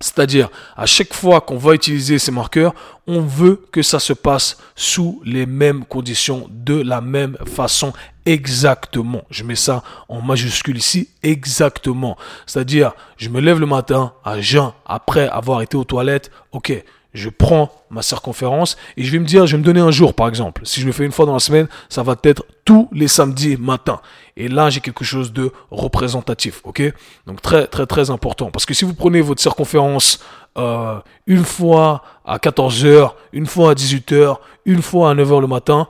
c'est-à-dire, 0.00 0.50
à 0.76 0.84
chaque 0.84 1.14
fois 1.14 1.40
qu'on 1.40 1.56
va 1.56 1.74
utiliser 1.74 2.18
ces 2.18 2.30
marqueurs, 2.30 2.74
on 3.06 3.20
veut 3.20 3.62
que 3.72 3.82
ça 3.82 3.98
se 3.98 4.12
passe 4.12 4.58
sous 4.74 5.22
les 5.24 5.46
mêmes 5.46 5.84
conditions, 5.86 6.48
de 6.50 6.74
la 6.74 7.00
même 7.00 7.38
façon, 7.46 7.94
exactement. 8.26 9.22
Je 9.30 9.42
mets 9.42 9.54
ça 9.54 9.82
en 10.08 10.20
majuscule 10.20 10.76
ici, 10.76 11.08
exactement. 11.22 12.18
C'est-à-dire, 12.44 12.92
je 13.16 13.30
me 13.30 13.40
lève 13.40 13.58
le 13.58 13.66
matin 13.66 14.12
à 14.22 14.40
jeun, 14.40 14.72
après 14.84 15.28
avoir 15.28 15.62
été 15.62 15.78
aux 15.78 15.84
toilettes, 15.84 16.30
ok, 16.52 16.84
je 17.16 17.28
prends 17.28 17.70
ma 17.90 18.02
circonférence 18.02 18.76
et 18.96 19.04
je 19.04 19.10
vais 19.10 19.18
me 19.18 19.24
dire, 19.24 19.46
je 19.46 19.52
vais 19.52 19.58
me 19.58 19.64
donner 19.64 19.80
un 19.80 19.90
jour 19.90 20.14
par 20.14 20.28
exemple. 20.28 20.62
Si 20.64 20.80
je 20.80 20.86
le 20.86 20.92
fais 20.92 21.04
une 21.04 21.12
fois 21.12 21.26
dans 21.26 21.32
la 21.32 21.40
semaine, 21.40 21.68
ça 21.88 22.02
va 22.02 22.16
être 22.22 22.44
tous 22.64 22.88
les 22.92 23.08
samedis 23.08 23.56
matin. 23.56 24.00
Et 24.36 24.48
là, 24.48 24.70
j'ai 24.70 24.80
quelque 24.80 25.04
chose 25.04 25.32
de 25.32 25.50
représentatif, 25.70 26.60
ok? 26.64 26.82
Donc 27.26 27.40
très 27.40 27.66
très 27.66 27.86
très 27.86 28.10
important. 28.10 28.50
Parce 28.50 28.66
que 28.66 28.74
si 28.74 28.84
vous 28.84 28.94
prenez 28.94 29.20
votre 29.20 29.40
circonférence 29.40 30.20
euh, 30.58 30.98
une 31.26 31.44
fois 31.44 32.02
à 32.24 32.36
14h, 32.38 33.12
une 33.32 33.46
fois 33.46 33.70
à 33.70 33.74
18h, 33.74 34.36
une 34.66 34.82
fois 34.82 35.10
à 35.10 35.14
9h 35.14 35.40
le 35.40 35.46
matin, 35.46 35.88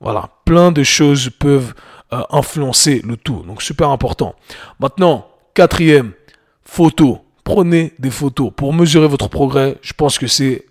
voilà, 0.00 0.30
plein 0.44 0.72
de 0.72 0.82
choses 0.82 1.30
peuvent 1.38 1.74
euh, 2.12 2.22
influencer 2.30 3.02
le 3.04 3.16
tout. 3.16 3.42
Donc 3.46 3.62
super 3.62 3.90
important. 3.90 4.34
Maintenant, 4.80 5.28
quatrième, 5.54 6.12
photo 6.64 7.20
prenez 7.44 7.92
des 7.98 8.10
photos 8.10 8.52
pour 8.54 8.72
mesurer 8.72 9.08
votre 9.08 9.28
progrès. 9.28 9.76
Je 9.82 9.92
pense 9.92 10.18
que 10.18 10.26
c'est 10.26 10.64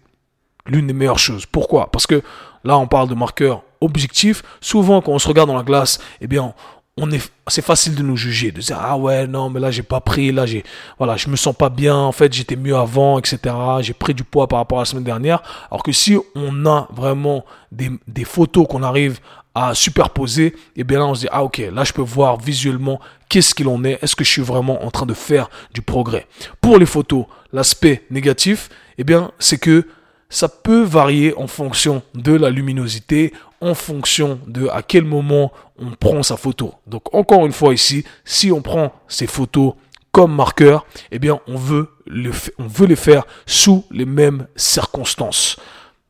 l'une 0.66 0.88
des 0.88 0.94
meilleures 0.94 1.20
choses. 1.20 1.46
Pourquoi? 1.46 1.92
Parce 1.92 2.08
que 2.08 2.22
là, 2.64 2.78
on 2.78 2.88
parle 2.88 3.10
de 3.10 3.16
marqueurs 3.16 3.64
objectifs. 3.82 4.44
Souvent, 4.62 5.02
quand 5.02 5.12
on 5.12 5.20
se 5.20 5.28
regarde 5.28 5.50
dans 5.50 5.58
la 5.58 5.64
glace, 5.64 6.00
eh 6.22 6.28
bien, 6.28 6.54
on 6.98 7.10
est, 7.12 7.32
c'est 7.48 7.64
facile 7.64 7.96
de 7.96 8.04
nous 8.04 8.18
juger, 8.18 8.52
de 8.52 8.60
dire 8.60 8.78
ah 8.80 8.98
ouais 8.98 9.26
non 9.26 9.50
mais 9.50 9.60
là 9.60 9.72
j'ai 9.72 9.84
pas 9.84 10.02
pris, 10.02 10.32
là 10.32 10.46
j'ai, 10.46 10.64
voilà 10.98 11.16
je 11.16 11.30
me 11.30 11.36
sens 11.36 11.56
pas 11.56 11.70
bien, 11.70 11.96
en 11.96 12.12
fait 12.12 12.32
j'étais 12.34 12.58
mieux 12.58 12.76
avant, 12.76 13.18
etc. 13.18 13.40
J'ai 13.82 13.94
pris 13.94 14.14
du 14.14 14.24
poids 14.24 14.48
par 14.48 14.60
rapport 14.60 14.80
à 14.80 14.82
la 14.82 14.86
semaine 14.86 15.06
dernière. 15.06 15.42
Alors 15.70 15.84
que 15.84 15.92
si 15.92 16.18
on 16.36 16.66
a 16.66 16.88
vraiment 16.94 17.46
des, 17.72 17.92
photos 18.26 18.68
qu'on 18.68 18.84
arrive 18.84 19.20
à 19.56 19.74
superposer, 19.74 20.48
et 20.48 20.56
eh 20.78 20.84
bien 20.84 21.00
là 21.00 21.06
on 21.06 21.16
se 21.16 21.22
dit 21.22 21.28
ah 21.32 21.44
ok 21.44 21.62
là 21.74 21.84
je 21.84 21.94
peux 21.94 22.02
voir 22.02 22.38
visuellement 22.38 23.00
qu'est-ce 23.30 23.56
qu'il 23.56 23.70
en 23.70 23.84
est, 23.86 23.98
est-ce 24.02 24.16
que 24.16 24.26
je 24.26 24.30
suis 24.30 24.42
vraiment 24.42 24.84
en 24.86 24.92
train 24.92 25.06
de 25.06 25.14
faire 25.14 25.50
du 25.74 25.82
progrès. 25.82 26.28
Pour 26.60 26.78
les 26.78 26.86
photos, 26.86 27.26
l'aspect 27.54 28.04
négatif, 28.12 28.70
et 28.70 29.02
eh 29.02 29.04
bien 29.06 29.32
c'est 29.40 29.58
que 29.58 29.88
ça 30.30 30.48
peut 30.50 30.82
varier 30.82 31.34
en 31.38 31.48
fonction 31.48 32.02
de 32.16 32.34
la 32.34 32.50
luminosité, 32.50 33.34
en 33.62 33.74
fonction 33.74 34.40
de 34.48 34.68
à 34.68 34.82
quel 34.82 35.06
moment 35.06 35.52
on 35.78 35.92
prend 35.92 36.24
sa 36.24 36.38
photo. 36.38 36.74
Donc 36.88 37.14
encore 37.14 37.46
une 37.46 37.52
fois 37.52 37.74
ici, 37.74 38.04
si 38.26 38.52
on 38.52 38.62
prend 38.62 38.92
ces 39.08 39.28
photos 39.28 39.74
comme 40.12 40.36
marqueur, 40.36 40.86
eh 41.12 41.20
bien 41.20 41.40
on 41.48 41.56
veut, 41.56 41.90
le, 42.06 42.32
on 42.58 42.68
veut 42.68 42.88
les 42.88 42.96
faire 42.96 43.24
sous 43.46 43.86
les 43.92 44.06
mêmes 44.06 44.48
circonstances. 44.56 45.58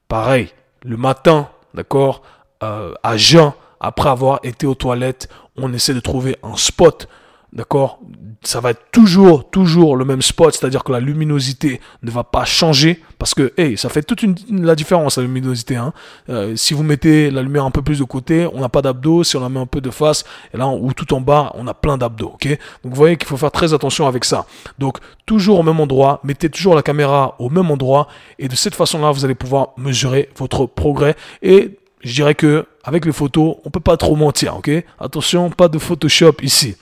Pareil, 0.07 0.49
le 0.83 0.97
matin, 0.97 1.49
d'accord, 1.73 2.23
euh, 2.63 2.93
à 3.03 3.17
jeun, 3.17 3.53
après 3.79 4.09
avoir 4.09 4.39
été 4.43 4.65
aux 4.65 4.75
toilettes, 4.75 5.29
on 5.57 5.73
essaie 5.73 5.93
de 5.93 5.99
trouver 5.99 6.37
un 6.43 6.55
spot 6.55 7.07
D'accord? 7.53 7.99
Ça 8.43 8.61
va 8.61 8.71
être 8.71 8.85
toujours, 8.91 9.49
toujours 9.49 9.97
le 9.97 10.05
même 10.05 10.21
spot, 10.21 10.55
c'est-à-dire 10.55 10.83
que 10.83 10.91
la 10.91 11.01
luminosité 11.01 11.81
ne 12.01 12.09
va 12.09 12.23
pas 12.23 12.45
changer 12.45 13.01
parce 13.19 13.33
que, 13.35 13.53
hey, 13.57 13.77
ça 13.77 13.89
fait 13.89 14.01
toute 14.03 14.23
une, 14.23 14.35
la 14.49 14.73
différence 14.73 15.17
la 15.17 15.23
luminosité. 15.23 15.75
Hein. 15.75 15.93
Euh, 16.29 16.55
si 16.55 16.73
vous 16.73 16.81
mettez 16.81 17.29
la 17.29 17.43
lumière 17.43 17.65
un 17.65 17.71
peu 17.71 17.81
plus 17.81 17.99
de 17.99 18.03
côté, 18.05 18.47
on 18.53 18.61
n'a 18.61 18.69
pas 18.69 18.81
d'abdos. 18.81 19.25
Si 19.25 19.35
on 19.35 19.41
la 19.41 19.49
met 19.49 19.59
un 19.59 19.65
peu 19.65 19.81
de 19.81 19.89
face, 19.89 20.23
et 20.53 20.57
là, 20.57 20.67
ou 20.67 20.93
tout 20.93 21.13
en 21.13 21.19
bas, 21.19 21.51
on 21.55 21.67
a 21.67 21.73
plein 21.73 21.97
d'abdos. 21.97 22.31
Ok? 22.33 22.47
Donc 22.47 22.93
vous 22.93 22.95
voyez 22.95 23.17
qu'il 23.17 23.27
faut 23.27 23.37
faire 23.37 23.51
très 23.51 23.73
attention 23.73 24.07
avec 24.07 24.23
ça. 24.23 24.45
Donc 24.79 24.97
toujours 25.25 25.59
au 25.59 25.63
même 25.63 25.79
endroit, 25.79 26.21
mettez 26.23 26.49
toujours 26.49 26.73
la 26.73 26.81
caméra 26.81 27.35
au 27.37 27.49
même 27.49 27.69
endroit 27.69 28.07
et 28.39 28.47
de 28.47 28.55
cette 28.55 28.75
façon-là, 28.75 29.11
vous 29.11 29.25
allez 29.25 29.35
pouvoir 29.35 29.69
mesurer 29.77 30.29
votre 30.37 30.65
progrès 30.65 31.15
et 31.41 31.77
je 32.03 32.13
dirais 32.13 32.35
que 32.35 32.65
avec 32.83 33.05
les 33.05 33.11
photos, 33.11 33.57
on 33.65 33.69
peut 33.69 33.79
pas 33.79 33.97
trop 33.97 34.15
mentir, 34.15 34.57
ok? 34.57 34.71
Attention, 34.99 35.49
pas 35.49 35.67
de 35.67 35.77
Photoshop 35.77 36.37
ici. 36.41 36.75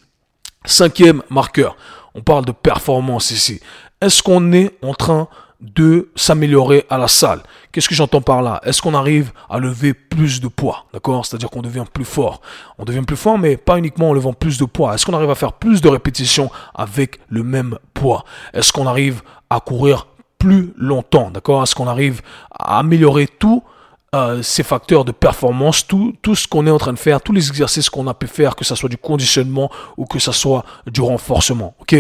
Cinquième 0.65 1.23
marqueur, 1.29 1.77
on 2.15 2.21
parle 2.21 2.45
de 2.45 2.51
performance 2.51 3.31
ici. 3.31 3.61
Est-ce 4.01 4.21
qu'on 4.21 4.51
est 4.51 4.77
en 4.83 4.93
train 4.93 5.27
de 5.61 6.09
s'améliorer 6.15 6.85
à 6.89 6.97
la 6.97 7.07
salle? 7.07 7.41
Qu'est-ce 7.71 7.87
que 7.87 7.95
j'entends 7.95 8.21
par 8.21 8.41
là? 8.41 8.59
Est-ce 8.63 8.81
qu'on 8.81 8.93
arrive 8.93 9.31
à 9.49 9.57
lever 9.57 9.93
plus 9.93 10.41
de 10.41 10.47
poids? 10.47 10.85
D'accord? 10.93 11.25
C'est-à-dire 11.25 11.49
qu'on 11.49 11.61
devient 11.61 11.85
plus 11.91 12.05
fort. 12.05 12.41
On 12.77 12.85
devient 12.85 13.03
plus 13.05 13.15
fort, 13.15 13.37
mais 13.37 13.57
pas 13.57 13.77
uniquement 13.77 14.09
en 14.09 14.13
levant 14.13 14.33
plus 14.33 14.57
de 14.57 14.65
poids. 14.65 14.93
Est-ce 14.93 15.05
qu'on 15.05 15.13
arrive 15.13 15.29
à 15.29 15.35
faire 15.35 15.53
plus 15.53 15.81
de 15.81 15.89
répétitions 15.89 16.51
avec 16.75 17.19
le 17.29 17.43
même 17.43 17.77
poids? 17.93 18.25
Est-ce 18.53 18.73
qu'on 18.73 18.87
arrive 18.87 19.21
à 19.49 19.61
courir 19.61 20.07
plus 20.39 20.73
longtemps? 20.77 21.31
D'accord? 21.31 21.63
Est-ce 21.63 21.75
qu'on 21.75 21.87
arrive 21.87 22.21
à 22.51 22.79
améliorer 22.79 23.27
tout 23.27 23.63
euh, 24.15 24.41
ces 24.41 24.63
facteurs 24.63 25.05
de 25.05 25.11
performance, 25.11 25.85
tout, 25.85 26.15
tout 26.21 26.35
ce 26.35 26.47
qu'on 26.47 26.65
est 26.65 26.71
en 26.71 26.79
train 26.79 26.93
de 26.93 26.99
faire, 26.99 27.21
tous 27.21 27.31
les 27.31 27.47
exercices 27.47 27.89
qu'on 27.89 28.07
a 28.07 28.13
pu 28.13 28.27
faire, 28.27 28.55
que 28.55 28.65
ce 28.65 28.73
soit 28.73 28.89
du 28.89 28.97
conditionnement 28.97 29.69
ou 29.97 30.05
que 30.05 30.17
ce 30.17 30.31
soit 30.31 30.65
du 30.87 31.01
renforcement. 31.01 31.75
Ok, 31.79 31.95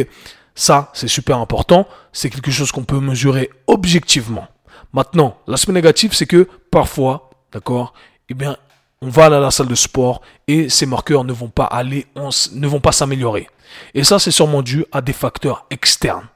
ça 0.55 0.89
c'est 0.93 1.07
super 1.07 1.37
important. 1.37 1.87
C'est 2.11 2.29
quelque 2.29 2.51
chose 2.51 2.71
qu'on 2.71 2.83
peut 2.83 2.99
mesurer 2.99 3.49
objectivement. 3.67 4.47
Maintenant, 4.91 5.37
l'aspect 5.47 5.71
négatif, 5.71 6.13
c'est 6.13 6.25
que 6.25 6.47
parfois, 6.71 7.29
d'accord, 7.51 7.93
eh 8.29 8.33
bien, 8.33 8.57
on 9.01 9.09
va 9.09 9.25
aller 9.25 9.35
à 9.35 9.39
la 9.39 9.51
salle 9.51 9.67
de 9.67 9.75
sport 9.75 10.21
et 10.47 10.67
ces 10.69 10.85
marqueurs 10.85 11.23
ne 11.23 11.31
vont 11.31 11.49
pas 11.49 11.65
aller, 11.65 12.07
ne 12.15 12.67
vont 12.67 12.81
pas 12.81 12.91
s'améliorer. 12.91 13.47
Et 13.93 14.03
ça, 14.03 14.17
c'est 14.17 14.31
sûrement 14.31 14.63
dû 14.63 14.83
à 14.91 15.01
des 15.01 15.13
facteurs 15.13 15.65
externes 15.69 16.27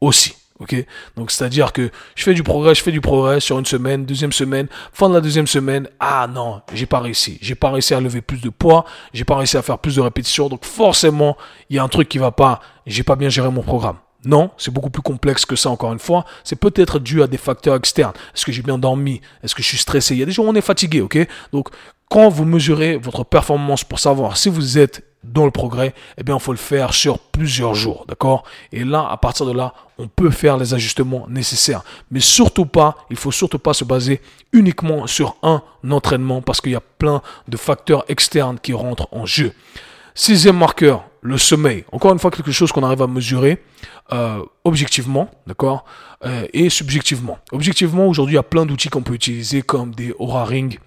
aussi. 0.00 0.37
Ok, 0.60 0.74
donc 1.16 1.30
c'est-à-dire 1.30 1.72
que 1.72 1.88
je 2.16 2.24
fais 2.24 2.34
du 2.34 2.42
progrès, 2.42 2.74
je 2.74 2.82
fais 2.82 2.90
du 2.90 3.00
progrès 3.00 3.38
sur 3.38 3.60
une 3.60 3.64
semaine, 3.64 4.04
deuxième 4.04 4.32
semaine, 4.32 4.66
fin 4.92 5.08
de 5.08 5.14
la 5.14 5.20
deuxième 5.20 5.46
semaine, 5.46 5.88
ah 6.00 6.26
non, 6.28 6.62
j'ai 6.74 6.86
pas 6.86 6.98
réussi, 6.98 7.38
j'ai 7.40 7.54
pas 7.54 7.70
réussi 7.70 7.94
à 7.94 8.00
lever 8.00 8.22
plus 8.22 8.40
de 8.40 8.48
poids, 8.50 8.84
j'ai 9.12 9.24
pas 9.24 9.36
réussi 9.36 9.56
à 9.56 9.62
faire 9.62 9.78
plus 9.78 9.94
de 9.94 10.00
répétitions, 10.00 10.48
donc 10.48 10.64
forcément 10.64 11.36
il 11.70 11.76
y 11.76 11.78
a 11.78 11.84
un 11.84 11.88
truc 11.88 12.08
qui 12.08 12.18
va 12.18 12.32
pas, 12.32 12.60
j'ai 12.86 13.04
pas 13.04 13.14
bien 13.14 13.28
géré 13.28 13.50
mon 13.50 13.62
programme. 13.62 13.98
Non, 14.24 14.50
c'est 14.56 14.72
beaucoup 14.72 14.90
plus 14.90 15.00
complexe 15.00 15.46
que 15.46 15.54
ça 15.54 15.70
encore 15.70 15.92
une 15.92 16.00
fois. 16.00 16.24
C'est 16.42 16.56
peut-être 16.56 16.98
dû 16.98 17.22
à 17.22 17.28
des 17.28 17.36
facteurs 17.36 17.76
externes. 17.76 18.14
Est-ce 18.34 18.44
que 18.44 18.50
j'ai 18.50 18.62
bien 18.62 18.76
dormi? 18.76 19.20
Est-ce 19.44 19.54
que 19.54 19.62
je 19.62 19.68
suis 19.68 19.78
stressé? 19.78 20.14
Il 20.14 20.18
y 20.18 20.22
a 20.24 20.26
des 20.26 20.32
jours 20.32 20.44
où 20.44 20.48
on 20.48 20.56
est 20.56 20.60
fatigué, 20.60 21.00
ok? 21.00 21.18
Donc 21.52 21.68
quand 22.10 22.28
vous 22.28 22.44
mesurez 22.44 22.96
votre 22.96 23.22
performance 23.22 23.84
pour 23.84 24.00
savoir 24.00 24.36
si 24.36 24.48
vous 24.48 24.76
êtes 24.76 25.04
dans 25.24 25.44
le 25.44 25.50
progrès, 25.50 25.94
eh 26.16 26.22
bien, 26.22 26.36
il 26.36 26.40
faut 26.40 26.52
le 26.52 26.58
faire 26.58 26.94
sur 26.94 27.18
plusieurs 27.18 27.74
jours, 27.74 28.04
d'accord? 28.08 28.44
Et 28.72 28.84
là, 28.84 29.06
à 29.10 29.16
partir 29.16 29.46
de 29.46 29.52
là, 29.52 29.74
on 29.98 30.06
peut 30.06 30.30
faire 30.30 30.56
les 30.56 30.74
ajustements 30.74 31.26
nécessaires. 31.28 31.82
Mais 32.10 32.20
surtout 32.20 32.66
pas, 32.66 32.96
il 33.10 33.16
faut 33.16 33.32
surtout 33.32 33.58
pas 33.58 33.74
se 33.74 33.84
baser 33.84 34.20
uniquement 34.52 35.06
sur 35.06 35.36
un 35.42 35.62
entraînement 35.90 36.40
parce 36.40 36.60
qu'il 36.60 36.72
y 36.72 36.76
a 36.76 36.80
plein 36.80 37.20
de 37.48 37.56
facteurs 37.56 38.04
externes 38.08 38.58
qui 38.60 38.72
rentrent 38.72 39.08
en 39.12 39.26
jeu. 39.26 39.52
Sixième 40.14 40.56
marqueur, 40.56 41.04
le 41.20 41.38
sommeil. 41.38 41.84
Encore 41.92 42.12
une 42.12 42.18
fois, 42.18 42.30
quelque 42.30 42.52
chose 42.52 42.72
qu'on 42.72 42.82
arrive 42.82 43.02
à 43.02 43.06
mesurer 43.06 43.62
euh, 44.12 44.42
objectivement, 44.64 45.30
d'accord, 45.46 45.84
euh, 46.24 46.46
et 46.52 46.70
subjectivement. 46.70 47.38
Objectivement, 47.52 48.06
aujourd'hui, 48.06 48.34
il 48.34 48.36
y 48.36 48.40
a 48.40 48.42
plein 48.44 48.66
d'outils 48.66 48.88
qu'on 48.88 49.02
peut 49.02 49.14
utiliser 49.14 49.62
comme 49.62 49.94
des 49.94 50.14
Aura 50.18 50.44
Ring, 50.44 50.78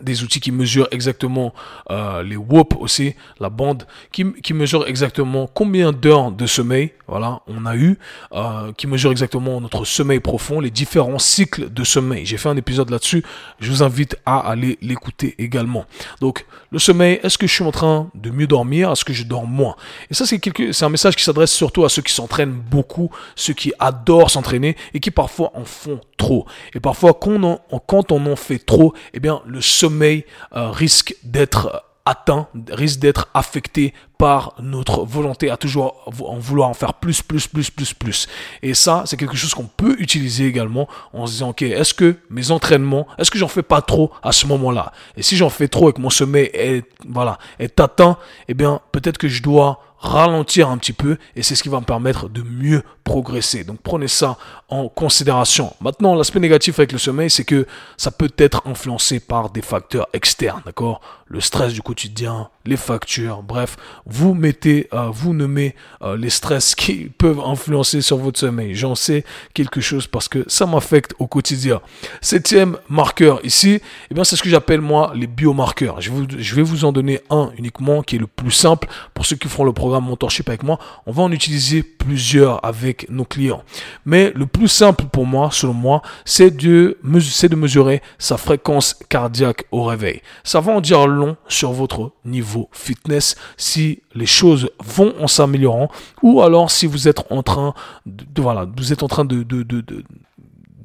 des 0.00 0.22
outils 0.22 0.40
qui 0.40 0.52
mesurent 0.52 0.88
exactement 0.90 1.52
euh, 1.90 2.22
les 2.22 2.36
WOP 2.36 2.74
aussi, 2.78 3.14
la 3.40 3.50
bande, 3.50 3.84
qui, 4.12 4.32
qui 4.42 4.54
mesure 4.54 4.86
exactement 4.86 5.48
combien 5.52 5.92
d'heures 5.92 6.30
de 6.32 6.46
sommeil, 6.46 6.92
voilà, 7.06 7.40
on 7.46 7.66
a 7.66 7.76
eu, 7.76 7.98
euh, 8.32 8.72
qui 8.76 8.86
mesure 8.86 9.10
exactement 9.10 9.60
notre 9.60 9.84
sommeil 9.84 10.20
profond, 10.20 10.60
les 10.60 10.70
différents 10.70 11.18
cycles 11.18 11.72
de 11.72 11.84
sommeil. 11.84 12.26
J'ai 12.26 12.36
fait 12.36 12.48
un 12.48 12.56
épisode 12.56 12.90
là-dessus, 12.90 13.24
je 13.60 13.70
vous 13.70 13.82
invite 13.82 14.16
à 14.26 14.38
aller 14.38 14.78
l'écouter 14.82 15.34
également. 15.38 15.84
Donc, 16.20 16.46
le 16.70 16.78
sommeil, 16.78 17.20
est-ce 17.22 17.38
que 17.38 17.46
je 17.46 17.54
suis 17.54 17.64
en 17.64 17.72
train 17.72 18.10
de 18.14 18.30
mieux 18.30 18.46
dormir, 18.46 18.92
est-ce 18.92 19.04
que 19.04 19.12
je 19.12 19.24
dors 19.24 19.46
moins? 19.46 19.74
Et 20.10 20.14
ça, 20.14 20.26
c'est 20.26 20.38
quelque, 20.38 20.72
c'est 20.72 20.84
un 20.84 20.90
message 20.90 21.16
qui 21.16 21.24
s'adresse 21.24 21.52
surtout 21.52 21.84
à 21.84 21.88
ceux 21.88 22.02
qui 22.02 22.12
s'entraînent 22.12 22.52
beaucoup, 22.52 23.10
ceux 23.36 23.54
qui 23.54 23.72
adorent 23.78 24.30
s'entraîner 24.30 24.76
et 24.94 25.00
qui 25.00 25.10
parfois 25.10 25.50
en 25.54 25.64
font 25.64 26.00
trop. 26.16 26.46
Et 26.74 26.80
parfois, 26.80 27.14
quand 27.14 27.30
on 27.30 27.44
en, 27.44 27.78
quand 27.86 28.12
on 28.12 28.24
en 28.30 28.36
fait 28.36 28.58
trop, 28.58 28.92
eh 29.14 29.20
bien, 29.20 29.40
le 29.46 29.60
sommeil 29.60 29.87
euh, 29.90 30.70
risque 30.70 31.14
d'être 31.22 31.84
atteint, 32.08 32.48
risque 32.70 33.00
d'être 33.00 33.28
affecté 33.34 33.92
par 34.16 34.54
notre 34.60 35.04
volonté 35.04 35.50
à 35.50 35.58
toujours 35.58 36.10
en 36.24 36.38
vouloir 36.38 36.70
en 36.70 36.74
faire 36.74 36.94
plus, 36.94 37.20
plus, 37.20 37.46
plus, 37.46 37.70
plus, 37.70 37.92
plus. 37.92 38.28
Et 38.62 38.72
ça, 38.72 39.02
c'est 39.04 39.18
quelque 39.18 39.36
chose 39.36 39.52
qu'on 39.52 39.66
peut 39.66 39.94
utiliser 39.98 40.46
également 40.46 40.88
en 41.12 41.26
se 41.26 41.32
disant, 41.32 41.50
ok, 41.50 41.62
est-ce 41.62 41.92
que 41.92 42.16
mes 42.30 42.50
entraînements, 42.50 43.06
est-ce 43.18 43.30
que 43.30 43.38
j'en 43.38 43.48
fais 43.48 43.62
pas 43.62 43.82
trop 43.82 44.10
à 44.22 44.32
ce 44.32 44.46
moment-là? 44.46 44.92
Et 45.16 45.22
si 45.22 45.36
j'en 45.36 45.50
fais 45.50 45.68
trop 45.68 45.90
et 45.90 45.92
que 45.92 46.00
mon 46.00 46.10
sommeil 46.10 46.50
est, 46.54 46.84
voilà, 47.06 47.38
est 47.58 47.78
atteint, 47.78 48.16
eh 48.48 48.54
bien, 48.54 48.80
peut-être 48.90 49.18
que 49.18 49.28
je 49.28 49.42
dois 49.42 49.80
ralentir 49.98 50.68
un 50.68 50.78
petit 50.78 50.92
peu 50.92 51.18
et 51.34 51.42
c'est 51.42 51.54
ce 51.54 51.62
qui 51.62 51.68
va 51.68 51.80
me 51.80 51.84
permettre 51.84 52.28
de 52.28 52.42
mieux 52.42 52.82
progresser. 53.04 53.64
Donc 53.64 53.80
prenez 53.82 54.08
ça 54.08 54.38
en 54.68 54.88
considération. 54.88 55.74
Maintenant, 55.80 56.14
l'aspect 56.14 56.40
négatif 56.40 56.78
avec 56.78 56.92
le 56.92 56.98
sommeil, 56.98 57.30
c'est 57.30 57.44
que 57.44 57.66
ça 57.96 58.10
peut 58.10 58.32
être 58.38 58.62
influencé 58.66 59.20
par 59.20 59.50
des 59.50 59.62
facteurs 59.62 60.08
externes, 60.12 60.62
d'accord? 60.64 61.00
Le 61.26 61.40
stress 61.40 61.72
du 61.72 61.82
quotidien, 61.82 62.48
les 62.68 62.76
factures, 62.76 63.42
bref, 63.42 63.76
vous 64.04 64.34
mettez, 64.34 64.88
euh, 64.92 65.08
vous 65.10 65.32
nommez 65.32 65.74
euh, 66.02 66.16
les 66.16 66.28
stress 66.28 66.74
qui 66.74 67.10
peuvent 67.18 67.40
influencer 67.40 68.02
sur 68.02 68.18
votre 68.18 68.38
sommeil. 68.38 68.74
J'en 68.74 68.94
sais 68.94 69.24
quelque 69.54 69.80
chose 69.80 70.06
parce 70.06 70.28
que 70.28 70.44
ça 70.48 70.66
m'affecte 70.66 71.14
au 71.18 71.26
quotidien. 71.26 71.80
Septième 72.20 72.76
marqueur 72.90 73.40
ici, 73.44 73.80
eh 74.10 74.14
bien 74.14 74.22
c'est 74.22 74.36
ce 74.36 74.42
que 74.42 74.50
j'appelle 74.50 74.82
moi 74.82 75.12
les 75.14 75.26
biomarqueurs. 75.26 76.00
Je, 76.00 76.54
vais 76.54 76.62
vous 76.62 76.84
en 76.84 76.92
donner 76.92 77.20
un 77.30 77.50
uniquement 77.56 78.02
qui 78.02 78.16
est 78.16 78.18
le 78.18 78.26
plus 78.26 78.50
simple 78.50 78.86
pour 79.14 79.24
ceux 79.24 79.36
qui 79.36 79.48
feront 79.48 79.64
le 79.64 79.72
programme 79.72 80.04
Mentorship 80.04 80.48
avec 80.48 80.62
moi. 80.62 80.78
On 81.06 81.12
va 81.12 81.22
en 81.22 81.32
utiliser 81.32 81.82
plusieurs 81.82 82.64
avec 82.64 83.08
nos 83.08 83.24
clients. 83.24 83.62
Mais 84.04 84.30
le 84.34 84.46
plus 84.46 84.68
simple 84.68 85.04
pour 85.10 85.24
moi, 85.24 85.48
selon 85.52 85.72
moi, 85.72 86.02
c'est 86.26 86.54
de, 86.54 86.98
de 87.02 87.56
mesurer 87.56 88.02
sa 88.18 88.36
fréquence 88.36 88.94
cardiaque 89.08 89.64
au 89.72 89.84
réveil. 89.84 90.20
Ça 90.44 90.60
va 90.60 90.72
en 90.72 90.80
dire 90.82 91.06
long 91.06 91.36
sur 91.48 91.72
votre 91.72 92.12
niveau 92.26 92.57
fitness 92.72 93.36
si 93.56 94.02
les 94.14 94.26
choses 94.26 94.70
vont 94.84 95.14
en 95.20 95.28
s'améliorant 95.28 95.88
ou 96.22 96.42
alors 96.42 96.70
si 96.70 96.86
vous 96.86 97.08
êtes 97.08 97.20
en 97.30 97.42
train 97.42 97.74
de, 98.06 98.42
voilà, 98.42 98.66
vous 98.76 98.92
êtes 98.92 99.02
en 99.02 99.08
train 99.08 99.24
de, 99.24 99.42
de, 99.42 99.62
de, 99.62 99.82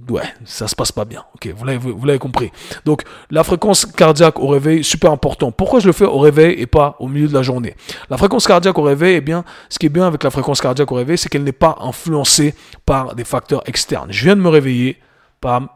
ouais, 0.10 0.24
ça 0.46 0.68
se 0.68 0.76
passe 0.76 0.92
pas 0.92 1.06
bien. 1.06 1.24
Ok, 1.36 1.48
vous 1.56 1.66
l'avez, 1.66 1.78
vous 1.78 2.06
l'avez 2.06 2.20
compris. 2.20 2.52
Donc, 2.86 3.04
la 3.30 3.44
fréquence 3.44 3.86
cardiaque 3.86 4.40
au 4.40 4.48
réveil, 4.48 4.84
super 4.84 5.12
important. 5.12 5.52
Pourquoi 5.52 5.80
je 5.80 5.88
le 5.88 5.94
fais 5.94 6.06
au 6.06 6.20
réveil 6.20 6.60
et 6.60 6.66
pas 6.66 6.96
au 7.00 7.08
milieu 7.08 7.28
de 7.28 7.34
la 7.34 7.42
journée? 7.42 7.76
La 8.10 8.18
fréquence 8.18 8.48
cardiaque 8.48 8.78
au 8.78 8.84
réveil, 8.84 9.16
eh 9.16 9.22
bien, 9.22 9.44
ce 9.70 9.80
qui 9.80 9.86
est 9.88 9.90
bien 9.90 10.08
avec 10.08 10.24
la 10.24 10.30
fréquence 10.30 10.62
cardiaque 10.62 10.92
au 10.92 10.96
réveil, 10.96 11.18
c'est 11.18 11.30
qu'elle 11.30 11.44
n'est 11.44 11.52
pas 11.52 11.78
influencée 11.82 12.56
par 12.86 13.16
des 13.16 13.24
facteurs 13.24 13.64
externes. 13.66 14.12
Je 14.12 14.26
viens 14.26 14.36
de 14.36 14.42
me 14.42 14.50
réveiller, 14.50 14.98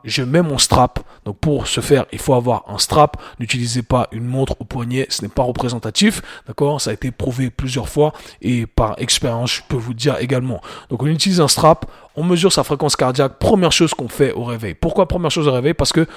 je 0.03 0.23
mets 0.23 0.41
mon 0.41 0.57
strap. 0.57 0.99
Donc 1.25 1.37
pour 1.39 1.67
ce 1.67 1.81
faire, 1.81 2.05
il 2.11 2.19
faut 2.19 2.33
avoir 2.33 2.63
un 2.67 2.77
strap. 2.77 3.17
N'utilisez 3.39 3.83
pas 3.83 4.07
une 4.11 4.25
montre 4.25 4.55
au 4.59 4.63
poignet, 4.63 5.07
ce 5.09 5.21
n'est 5.21 5.29
pas 5.29 5.43
représentatif. 5.43 6.21
D'accord? 6.47 6.79
Ça 6.81 6.91
a 6.91 6.93
été 6.93 7.11
prouvé 7.11 7.49
plusieurs 7.49 7.89
fois 7.89 8.13
et 8.41 8.65
par 8.65 8.95
expérience, 8.99 9.55
je 9.55 9.61
peux 9.67 9.77
vous 9.77 9.93
dire 9.93 10.17
également. 10.19 10.61
Donc 10.89 11.03
on 11.03 11.07
utilise 11.07 11.41
un 11.41 11.47
strap, 11.47 11.85
on 12.15 12.23
mesure 12.23 12.51
sa 12.51 12.63
fréquence 12.63 12.95
cardiaque. 12.95 13.39
Première 13.39 13.71
chose 13.71 13.93
qu'on 13.93 14.09
fait 14.09 14.31
au 14.33 14.43
réveil. 14.43 14.73
Pourquoi 14.73 15.07
première 15.07 15.31
chose 15.31 15.47
au 15.47 15.51
réveil? 15.51 15.73
Parce 15.73 15.93
que 15.93 16.07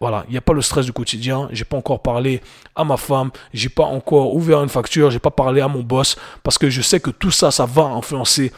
voilà, 0.00 0.24
il 0.28 0.32
n'y 0.32 0.38
a 0.38 0.40
pas 0.40 0.54
le 0.54 0.62
stress 0.62 0.86
du 0.86 0.92
quotidien. 0.94 1.48
J'ai 1.52 1.64
pas 1.64 1.76
encore 1.76 2.00
parlé 2.00 2.40
à 2.74 2.84
ma 2.84 2.96
femme. 2.96 3.30
J'ai 3.52 3.68
pas 3.68 3.84
encore 3.84 4.34
ouvert 4.34 4.62
une 4.62 4.70
facture. 4.70 5.10
J'ai 5.10 5.18
pas 5.18 5.30
parlé 5.30 5.60
à 5.60 5.68
mon 5.68 5.82
boss 5.82 6.16
parce 6.42 6.56
que 6.56 6.70
je 6.70 6.80
sais 6.80 7.00
que 7.00 7.10
tout 7.10 7.30
ça, 7.30 7.50
ça 7.50 7.66
va 7.66 7.82
influencer 7.82 8.50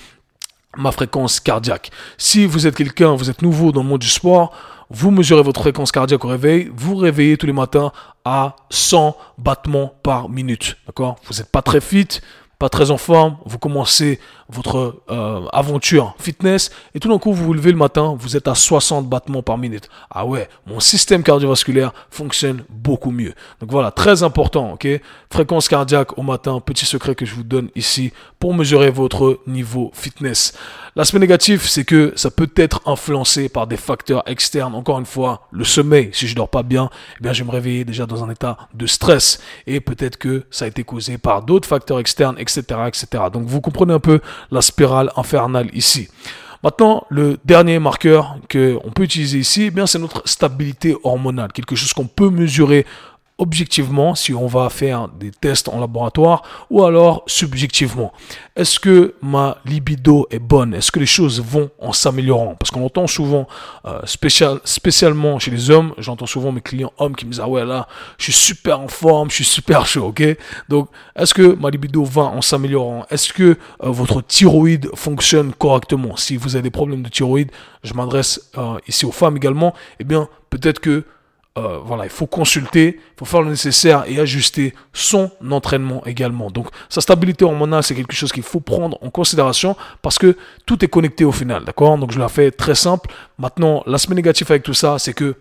ma 0.76 0.92
fréquence 0.92 1.40
cardiaque. 1.40 1.90
Si 2.18 2.46
vous 2.46 2.66
êtes 2.66 2.76
quelqu'un, 2.76 3.14
vous 3.14 3.30
êtes 3.30 3.42
nouveau 3.42 3.72
dans 3.72 3.82
le 3.82 3.88
monde 3.88 4.00
du 4.00 4.08
sport, 4.08 4.52
vous 4.90 5.10
mesurez 5.10 5.42
votre 5.42 5.60
fréquence 5.60 5.92
cardiaque 5.92 6.24
au 6.24 6.28
réveil, 6.28 6.70
vous 6.74 6.96
réveillez 6.96 7.36
tous 7.36 7.46
les 7.46 7.52
matins 7.52 7.92
à 8.24 8.56
100 8.70 9.16
battements 9.38 9.94
par 10.02 10.28
minute. 10.28 10.76
D'accord? 10.86 11.16
Vous 11.26 11.34
n'êtes 11.34 11.50
pas 11.50 11.62
très 11.62 11.80
fit, 11.80 12.20
pas 12.58 12.68
très 12.68 12.90
en 12.90 12.96
forme, 12.96 13.36
vous 13.44 13.58
commencez 13.58 14.20
votre 14.52 15.02
euh, 15.10 15.46
aventure 15.52 16.14
fitness 16.18 16.70
et 16.94 17.00
tout 17.00 17.08
d'un 17.08 17.18
coup 17.18 17.32
vous 17.32 17.44
vous 17.44 17.54
levez 17.54 17.72
le 17.72 17.78
matin, 17.78 18.14
vous 18.18 18.36
êtes 18.36 18.48
à 18.48 18.54
60 18.54 19.08
battements 19.08 19.42
par 19.42 19.58
minute. 19.58 19.88
Ah 20.10 20.26
ouais, 20.26 20.48
mon 20.66 20.80
système 20.80 21.22
cardiovasculaire 21.22 21.92
fonctionne 22.10 22.64
beaucoup 22.68 23.10
mieux. 23.10 23.34
Donc 23.60 23.70
voilà, 23.70 23.90
très 23.90 24.22
important, 24.22 24.72
ok? 24.72 24.86
Fréquence 25.30 25.68
cardiaque 25.68 26.18
au 26.18 26.22
matin, 26.22 26.60
petit 26.60 26.86
secret 26.86 27.14
que 27.14 27.24
je 27.24 27.34
vous 27.34 27.42
donne 27.42 27.68
ici 27.74 28.12
pour 28.38 28.54
mesurer 28.54 28.90
votre 28.90 29.40
niveau 29.46 29.90
fitness. 29.94 30.52
L'aspect 30.94 31.18
négatif, 31.18 31.68
c'est 31.68 31.84
que 31.84 32.12
ça 32.16 32.30
peut 32.30 32.50
être 32.54 32.82
influencé 32.84 33.48
par 33.48 33.66
des 33.66 33.78
facteurs 33.78 34.22
externes. 34.26 34.74
Encore 34.74 34.98
une 34.98 35.06
fois, 35.06 35.48
le 35.50 35.64
sommeil. 35.64 36.10
Si 36.12 36.28
je 36.28 36.36
dors 36.36 36.50
pas 36.50 36.62
bien, 36.62 36.90
eh 37.18 37.22
bien 37.22 37.32
je 37.32 37.42
vais 37.42 37.46
me 37.46 37.52
réveiller 37.52 37.86
déjà 37.86 38.04
dans 38.04 38.22
un 38.22 38.30
état 38.30 38.58
de 38.74 38.86
stress 38.86 39.40
et 39.66 39.80
peut-être 39.80 40.18
que 40.18 40.44
ça 40.50 40.66
a 40.66 40.68
été 40.68 40.84
causé 40.84 41.16
par 41.16 41.42
d'autres 41.42 41.66
facteurs 41.66 41.98
externes, 41.98 42.36
etc., 42.38 42.62
etc. 42.86 43.06
Donc 43.32 43.44
vous 43.46 43.62
comprenez 43.62 43.94
un 43.94 44.00
peu 44.00 44.20
la 44.50 44.60
spirale 44.60 45.10
infernale 45.16 45.68
ici. 45.72 46.08
Maintenant, 46.62 47.04
le 47.10 47.38
dernier 47.44 47.80
marqueur 47.80 48.36
que 48.48 48.78
on 48.84 48.90
peut 48.90 49.02
utiliser 49.02 49.38
ici, 49.38 49.64
eh 49.64 49.70
bien, 49.70 49.86
c'est 49.86 49.98
notre 49.98 50.22
stabilité 50.28 50.96
hormonale, 51.02 51.52
quelque 51.52 51.74
chose 51.74 51.92
qu'on 51.92 52.06
peut 52.06 52.30
mesurer 52.30 52.86
objectivement 53.38 54.14
si 54.14 54.34
on 54.34 54.46
va 54.46 54.68
faire 54.68 55.08
des 55.08 55.30
tests 55.30 55.68
en 55.68 55.80
laboratoire 55.80 56.42
ou 56.70 56.84
alors 56.84 57.24
subjectivement. 57.26 58.12
Est-ce 58.54 58.78
que 58.78 59.14
ma 59.22 59.58
libido 59.64 60.26
est 60.30 60.38
bonne? 60.38 60.74
Est-ce 60.74 60.92
que 60.92 61.00
les 61.00 61.06
choses 61.06 61.40
vont 61.40 61.70
en 61.80 61.92
s'améliorant? 61.92 62.54
Parce 62.54 62.70
qu'on 62.70 62.84
entend 62.84 63.06
souvent, 63.06 63.48
euh, 63.86 64.00
spécial, 64.04 64.60
spécialement 64.64 65.38
chez 65.38 65.50
les 65.50 65.70
hommes, 65.70 65.94
j'entends 65.98 66.26
souvent 66.26 66.52
mes 66.52 66.60
clients 66.60 66.92
hommes 66.98 67.16
qui 67.16 67.24
me 67.24 67.30
disent 67.30 67.40
ah 67.40 67.48
ouais 67.48 67.64
là, 67.64 67.88
je 68.18 68.24
suis 68.24 68.32
super 68.32 68.80
en 68.80 68.88
forme, 68.88 69.30
je 69.30 69.36
suis 69.36 69.44
super 69.44 69.86
chaud, 69.86 70.06
ok? 70.06 70.22
Donc 70.68 70.88
est-ce 71.16 71.34
que 71.34 71.54
ma 71.54 71.70
libido 71.70 72.04
va 72.04 72.22
en 72.22 72.42
s'améliorant? 72.42 73.06
Est-ce 73.10 73.32
que 73.32 73.42
euh, 73.42 73.56
votre 73.90 74.20
thyroïde 74.20 74.88
fonctionne 74.94 75.52
correctement? 75.52 76.16
Si 76.16 76.36
vous 76.36 76.54
avez 76.54 76.62
des 76.62 76.70
problèmes 76.70 77.02
de 77.02 77.08
thyroïde, 77.08 77.50
je 77.82 77.94
m'adresse 77.94 78.50
euh, 78.58 78.78
ici 78.86 79.06
aux 79.06 79.12
femmes 79.12 79.36
également. 79.36 79.74
Eh 79.98 80.04
bien 80.04 80.28
peut-être 80.50 80.80
que 80.80 81.04
euh, 81.58 81.80
voilà, 81.84 82.04
il 82.04 82.10
faut 82.10 82.26
consulter, 82.26 82.98
il 82.98 83.18
faut 83.18 83.26
faire 83.26 83.42
le 83.42 83.50
nécessaire 83.50 84.04
et 84.06 84.18
ajuster 84.18 84.72
son 84.94 85.30
entraînement 85.50 86.02
également. 86.06 86.50
Donc, 86.50 86.68
sa 86.88 87.02
stabilité 87.02 87.44
hormonale, 87.44 87.82
c'est 87.82 87.94
quelque 87.94 88.14
chose 88.14 88.32
qu'il 88.32 88.42
faut 88.42 88.60
prendre 88.60 88.96
en 89.02 89.10
considération 89.10 89.76
parce 90.00 90.18
que 90.18 90.36
tout 90.64 90.82
est 90.82 90.88
connecté 90.88 91.26
au 91.26 91.32
final, 91.32 91.64
d'accord? 91.64 91.98
Donc, 91.98 92.10
je 92.10 92.18
la 92.18 92.28
fais 92.28 92.50
très 92.50 92.74
simple. 92.74 93.10
Maintenant, 93.38 93.82
l'aspect 93.86 94.14
négatif 94.14 94.50
avec 94.50 94.62
tout 94.62 94.72
ça, 94.72 94.98
c'est 94.98 95.12
que 95.12 95.36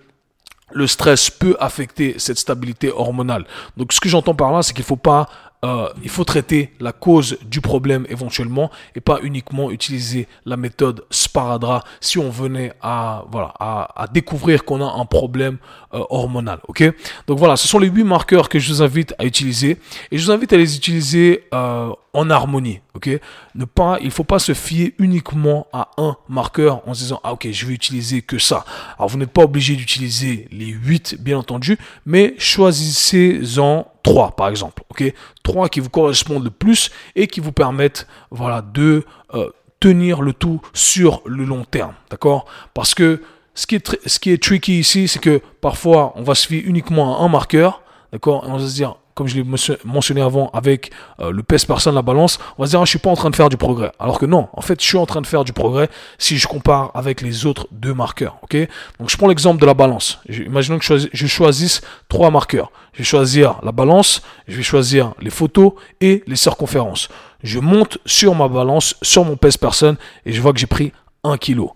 le 0.73 0.87
stress 0.87 1.29
peut 1.29 1.55
affecter 1.59 2.15
cette 2.17 2.39
stabilité 2.39 2.91
hormonale. 2.91 3.45
Donc, 3.77 3.93
ce 3.93 4.01
que 4.01 4.09
j'entends 4.09 4.35
par 4.35 4.51
là, 4.51 4.63
c'est 4.63 4.73
qu'il 4.73 4.83
ne 4.83 4.87
faut 4.87 4.97
pas 4.97 5.29
euh, 5.63 5.89
il 6.01 6.09
faut 6.09 6.23
traiter 6.23 6.71
la 6.79 6.91
cause 6.91 7.37
du 7.43 7.61
problème 7.61 8.07
éventuellement 8.09 8.71
et 8.95 8.99
pas 8.99 9.19
uniquement 9.21 9.69
utiliser 9.69 10.27
la 10.43 10.57
méthode 10.57 11.05
Sparadra 11.11 11.83
si 11.99 12.17
on 12.17 12.31
venait 12.31 12.73
à 12.81 13.25
voilà 13.31 13.53
à, 13.59 14.07
découvrir 14.11 14.65
qu'on 14.65 14.81
a 14.81 14.99
un 14.99 15.05
problème 15.05 15.57
euh, 15.93 16.03
hormonal. 16.09 16.59
Ok? 16.67 16.83
Donc 17.27 17.37
voilà, 17.37 17.57
ce 17.57 17.67
sont 17.67 17.77
les 17.77 17.89
huit 17.89 18.03
marqueurs 18.03 18.49
que 18.49 18.57
je 18.57 18.73
vous 18.73 18.81
invite 18.81 19.13
à 19.19 19.25
utiliser 19.25 19.77
et 20.09 20.17
je 20.17 20.25
vous 20.25 20.31
invite 20.31 20.51
à 20.51 20.57
les 20.57 20.75
utiliser 20.75 21.43
euh, 21.53 21.91
en 22.13 22.29
harmonie. 22.31 22.79
Ok? 22.95 23.09
Ne 23.53 23.65
pas, 23.65 23.99
il 24.01 24.09
faut 24.09 24.23
pas 24.23 24.39
se 24.39 24.55
fier 24.55 24.95
uniquement 24.97 25.67
à 25.73 25.89
un 25.97 26.17
marqueur 26.27 26.81
en 26.87 26.95
se 26.95 27.01
disant 27.01 27.19
ah 27.23 27.33
ok 27.33 27.47
je 27.51 27.65
vais 27.67 27.73
utiliser 27.73 28.23
que 28.23 28.39
ça. 28.39 28.65
Alors 28.97 29.09
vous 29.09 29.19
n'êtes 29.19 29.29
pas 29.29 29.43
obligé 29.43 29.75
d'utiliser 29.75 30.47
les 30.51 30.67
huit 30.67 31.21
bien 31.21 31.37
entendu, 31.37 31.77
mais 32.07 32.33
choisissez-en 32.39 33.90
trois 34.03 34.31
par 34.31 34.49
exemple. 34.49 34.83
Ok? 34.89 35.13
Trois 35.43 35.69
qui 35.69 35.79
vous 35.79 35.89
correspondent 35.89 36.43
le 36.43 36.51
plus 36.51 36.91
et 37.15 37.27
qui 37.27 37.39
vous 37.39 37.51
permettent 37.51 38.07
voilà 38.29 38.61
de 38.61 39.05
euh, 39.33 39.49
tenir 39.79 40.21
le 40.21 40.33
tout 40.33 40.61
sur 40.73 41.21
le 41.25 41.43
long 41.45 41.63
terme. 41.63 41.93
D'accord? 42.09 42.45
Parce 42.73 42.93
que 42.93 43.21
ce 43.53 43.67
qui 43.67 43.75
est, 43.75 44.07
ce 44.07 44.19
qui 44.19 44.31
est 44.31 44.41
tricky 44.41 44.79
ici, 44.79 45.07
c'est 45.07 45.19
que 45.19 45.41
parfois 45.59 46.13
on 46.15 46.23
va 46.23 46.35
se 46.35 46.47
fier 46.47 46.59
uniquement 46.59 47.19
à 47.19 47.23
un 47.23 47.27
marqueur 47.27 47.81
D'accord? 48.11 48.43
Et 48.45 48.49
on 48.49 48.57
va 48.57 48.67
se 48.67 48.73
dire, 48.73 48.95
comme 49.15 49.27
je 49.27 49.35
l'ai 49.35 49.45
mentionné 49.83 50.21
avant, 50.21 50.49
avec 50.53 50.91
euh, 51.19 51.31
le 51.31 51.43
pèse 51.43 51.65
personne, 51.65 51.95
la 51.95 52.01
balance, 52.01 52.39
on 52.57 52.63
va 52.63 52.67
se 52.67 52.71
dire, 52.71 52.81
ah, 52.81 52.85
je 52.85 52.89
suis 52.89 52.99
pas 52.99 53.09
en 53.09 53.15
train 53.15 53.29
de 53.29 53.35
faire 53.35 53.49
du 53.49 53.57
progrès. 53.57 53.91
Alors 53.99 54.19
que 54.19 54.25
non, 54.25 54.49
en 54.53 54.61
fait, 54.61 54.81
je 54.81 54.85
suis 54.85 54.97
en 54.97 55.05
train 55.05 55.21
de 55.21 55.27
faire 55.27 55.43
du 55.43 55.53
progrès 55.53 55.89
si 56.17 56.37
je 56.37 56.47
compare 56.47 56.91
avec 56.93 57.21
les 57.21 57.45
autres 57.45 57.67
deux 57.71 57.93
marqueurs. 57.93 58.37
Ok? 58.43 58.55
Donc, 58.99 59.09
je 59.09 59.17
prends 59.17 59.27
l'exemple 59.27 59.59
de 59.59 59.65
la 59.65 59.73
balance. 59.73 60.19
Imaginons 60.29 60.79
que 60.79 60.85
je, 60.85 61.27
choisisse 61.27 61.81
trois 62.09 62.31
marqueurs. 62.31 62.71
Je 62.93 62.99
vais 62.99 63.03
choisir 63.03 63.59
la 63.63 63.71
balance, 63.71 64.21
je 64.47 64.57
vais 64.57 64.63
choisir 64.63 65.13
les 65.19 65.29
photos 65.29 65.73
et 66.01 66.23
les 66.27 66.35
circonférences. 66.35 67.09
Je 67.43 67.59
monte 67.59 67.97
sur 68.05 68.35
ma 68.35 68.47
balance, 68.47 68.95
sur 69.01 69.25
mon 69.25 69.37
pèse 69.37 69.57
personne, 69.57 69.97
et 70.25 70.33
je 70.33 70.41
vois 70.41 70.53
que 70.53 70.59
j'ai 70.59 70.67
pris 70.67 70.91
1 71.23 71.37
kg. 71.37 71.67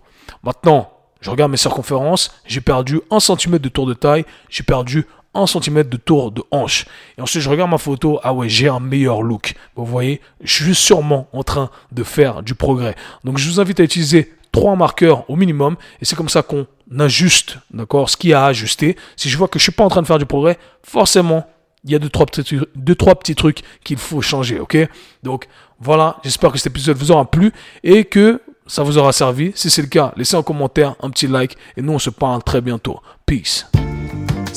Maintenant, 0.42 0.90
je 1.20 1.30
regarde 1.30 1.50
mes 1.50 1.56
circonférences, 1.56 2.32
j'ai 2.46 2.60
perdu 2.60 3.00
1 3.10 3.18
cm 3.20 3.58
de 3.58 3.68
tour 3.68 3.86
de 3.86 3.94
taille, 3.94 4.24
j'ai 4.48 4.62
perdu 4.62 5.06
1 5.36 5.46
cm 5.46 5.84
de 5.84 5.96
tour 5.96 6.32
de 6.32 6.42
hanche. 6.50 6.86
Et 7.18 7.20
ensuite, 7.20 7.42
je 7.42 7.50
regarde 7.50 7.70
ma 7.70 7.78
photo. 7.78 8.18
Ah 8.22 8.32
ouais, 8.32 8.48
j'ai 8.48 8.68
un 8.68 8.80
meilleur 8.80 9.22
look. 9.22 9.54
Vous 9.74 9.84
voyez, 9.84 10.20
je 10.42 10.64
suis 10.64 10.74
sûrement 10.74 11.28
en 11.32 11.42
train 11.42 11.70
de 11.92 12.02
faire 12.02 12.42
du 12.42 12.54
progrès. 12.54 12.94
Donc, 13.24 13.38
je 13.38 13.48
vous 13.48 13.60
invite 13.60 13.80
à 13.80 13.84
utiliser 13.84 14.32
trois 14.52 14.76
marqueurs 14.76 15.28
au 15.30 15.36
minimum. 15.36 15.76
Et 16.00 16.04
c'est 16.04 16.16
comme 16.16 16.28
ça 16.28 16.42
qu'on 16.42 16.66
ajuste, 16.98 17.58
d'accord, 17.70 18.08
ce 18.08 18.16
qui 18.16 18.32
a 18.32 18.44
à 18.44 18.46
ajuster. 18.48 18.96
Si 19.16 19.28
je 19.28 19.36
vois 19.36 19.48
que 19.48 19.58
je 19.58 19.64
suis 19.64 19.72
pas 19.72 19.84
en 19.84 19.88
train 19.88 20.02
de 20.02 20.06
faire 20.06 20.18
du 20.18 20.26
progrès, 20.26 20.58
forcément, 20.82 21.46
il 21.84 21.92
y 21.92 21.94
a 21.94 21.98
deux, 21.98 22.08
trois 22.08 22.26
petits, 22.26 22.58
deux, 22.74 22.94
trois 22.94 23.14
petits 23.14 23.34
trucs 23.34 23.62
qu'il 23.84 23.98
faut 23.98 24.20
changer, 24.20 24.58
ok? 24.58 24.76
Donc, 25.22 25.46
voilà, 25.78 26.16
j'espère 26.24 26.52
que 26.52 26.58
cet 26.58 26.68
épisode 26.68 26.96
vous 26.96 27.12
aura 27.12 27.30
plu 27.30 27.52
et 27.84 28.04
que 28.04 28.40
ça 28.66 28.82
vous 28.82 28.98
aura 28.98 29.12
servi. 29.12 29.52
Si 29.54 29.70
c'est 29.70 29.82
le 29.82 29.88
cas, 29.88 30.12
laissez 30.16 30.36
un 30.36 30.42
commentaire, 30.42 30.96
un 31.00 31.10
petit 31.10 31.26
like 31.26 31.56
et 31.76 31.82
nous 31.82 31.92
on 31.92 31.98
se 31.98 32.10
parle 32.10 32.42
très 32.42 32.60
bientôt. 32.60 33.00
Peace. 33.26 33.66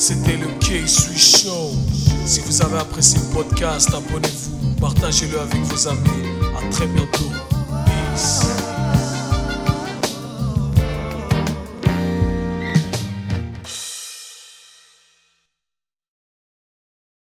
C'était 0.01 0.37
le 0.37 0.47
K-Sui 0.61 1.19
Show. 1.19 1.71
Si 2.25 2.39
vous 2.39 2.61
avez 2.61 2.77
apprécié 2.77 3.19
le 3.19 3.33
podcast, 3.33 3.89
abonnez-vous, 3.93 4.75
partagez-le 4.79 5.37
avec 5.41 5.61
vos 5.63 5.87
amis. 5.89 6.07
À 6.57 6.71
très 6.71 6.87
bientôt. 6.87 7.29
Peace. 7.85 8.45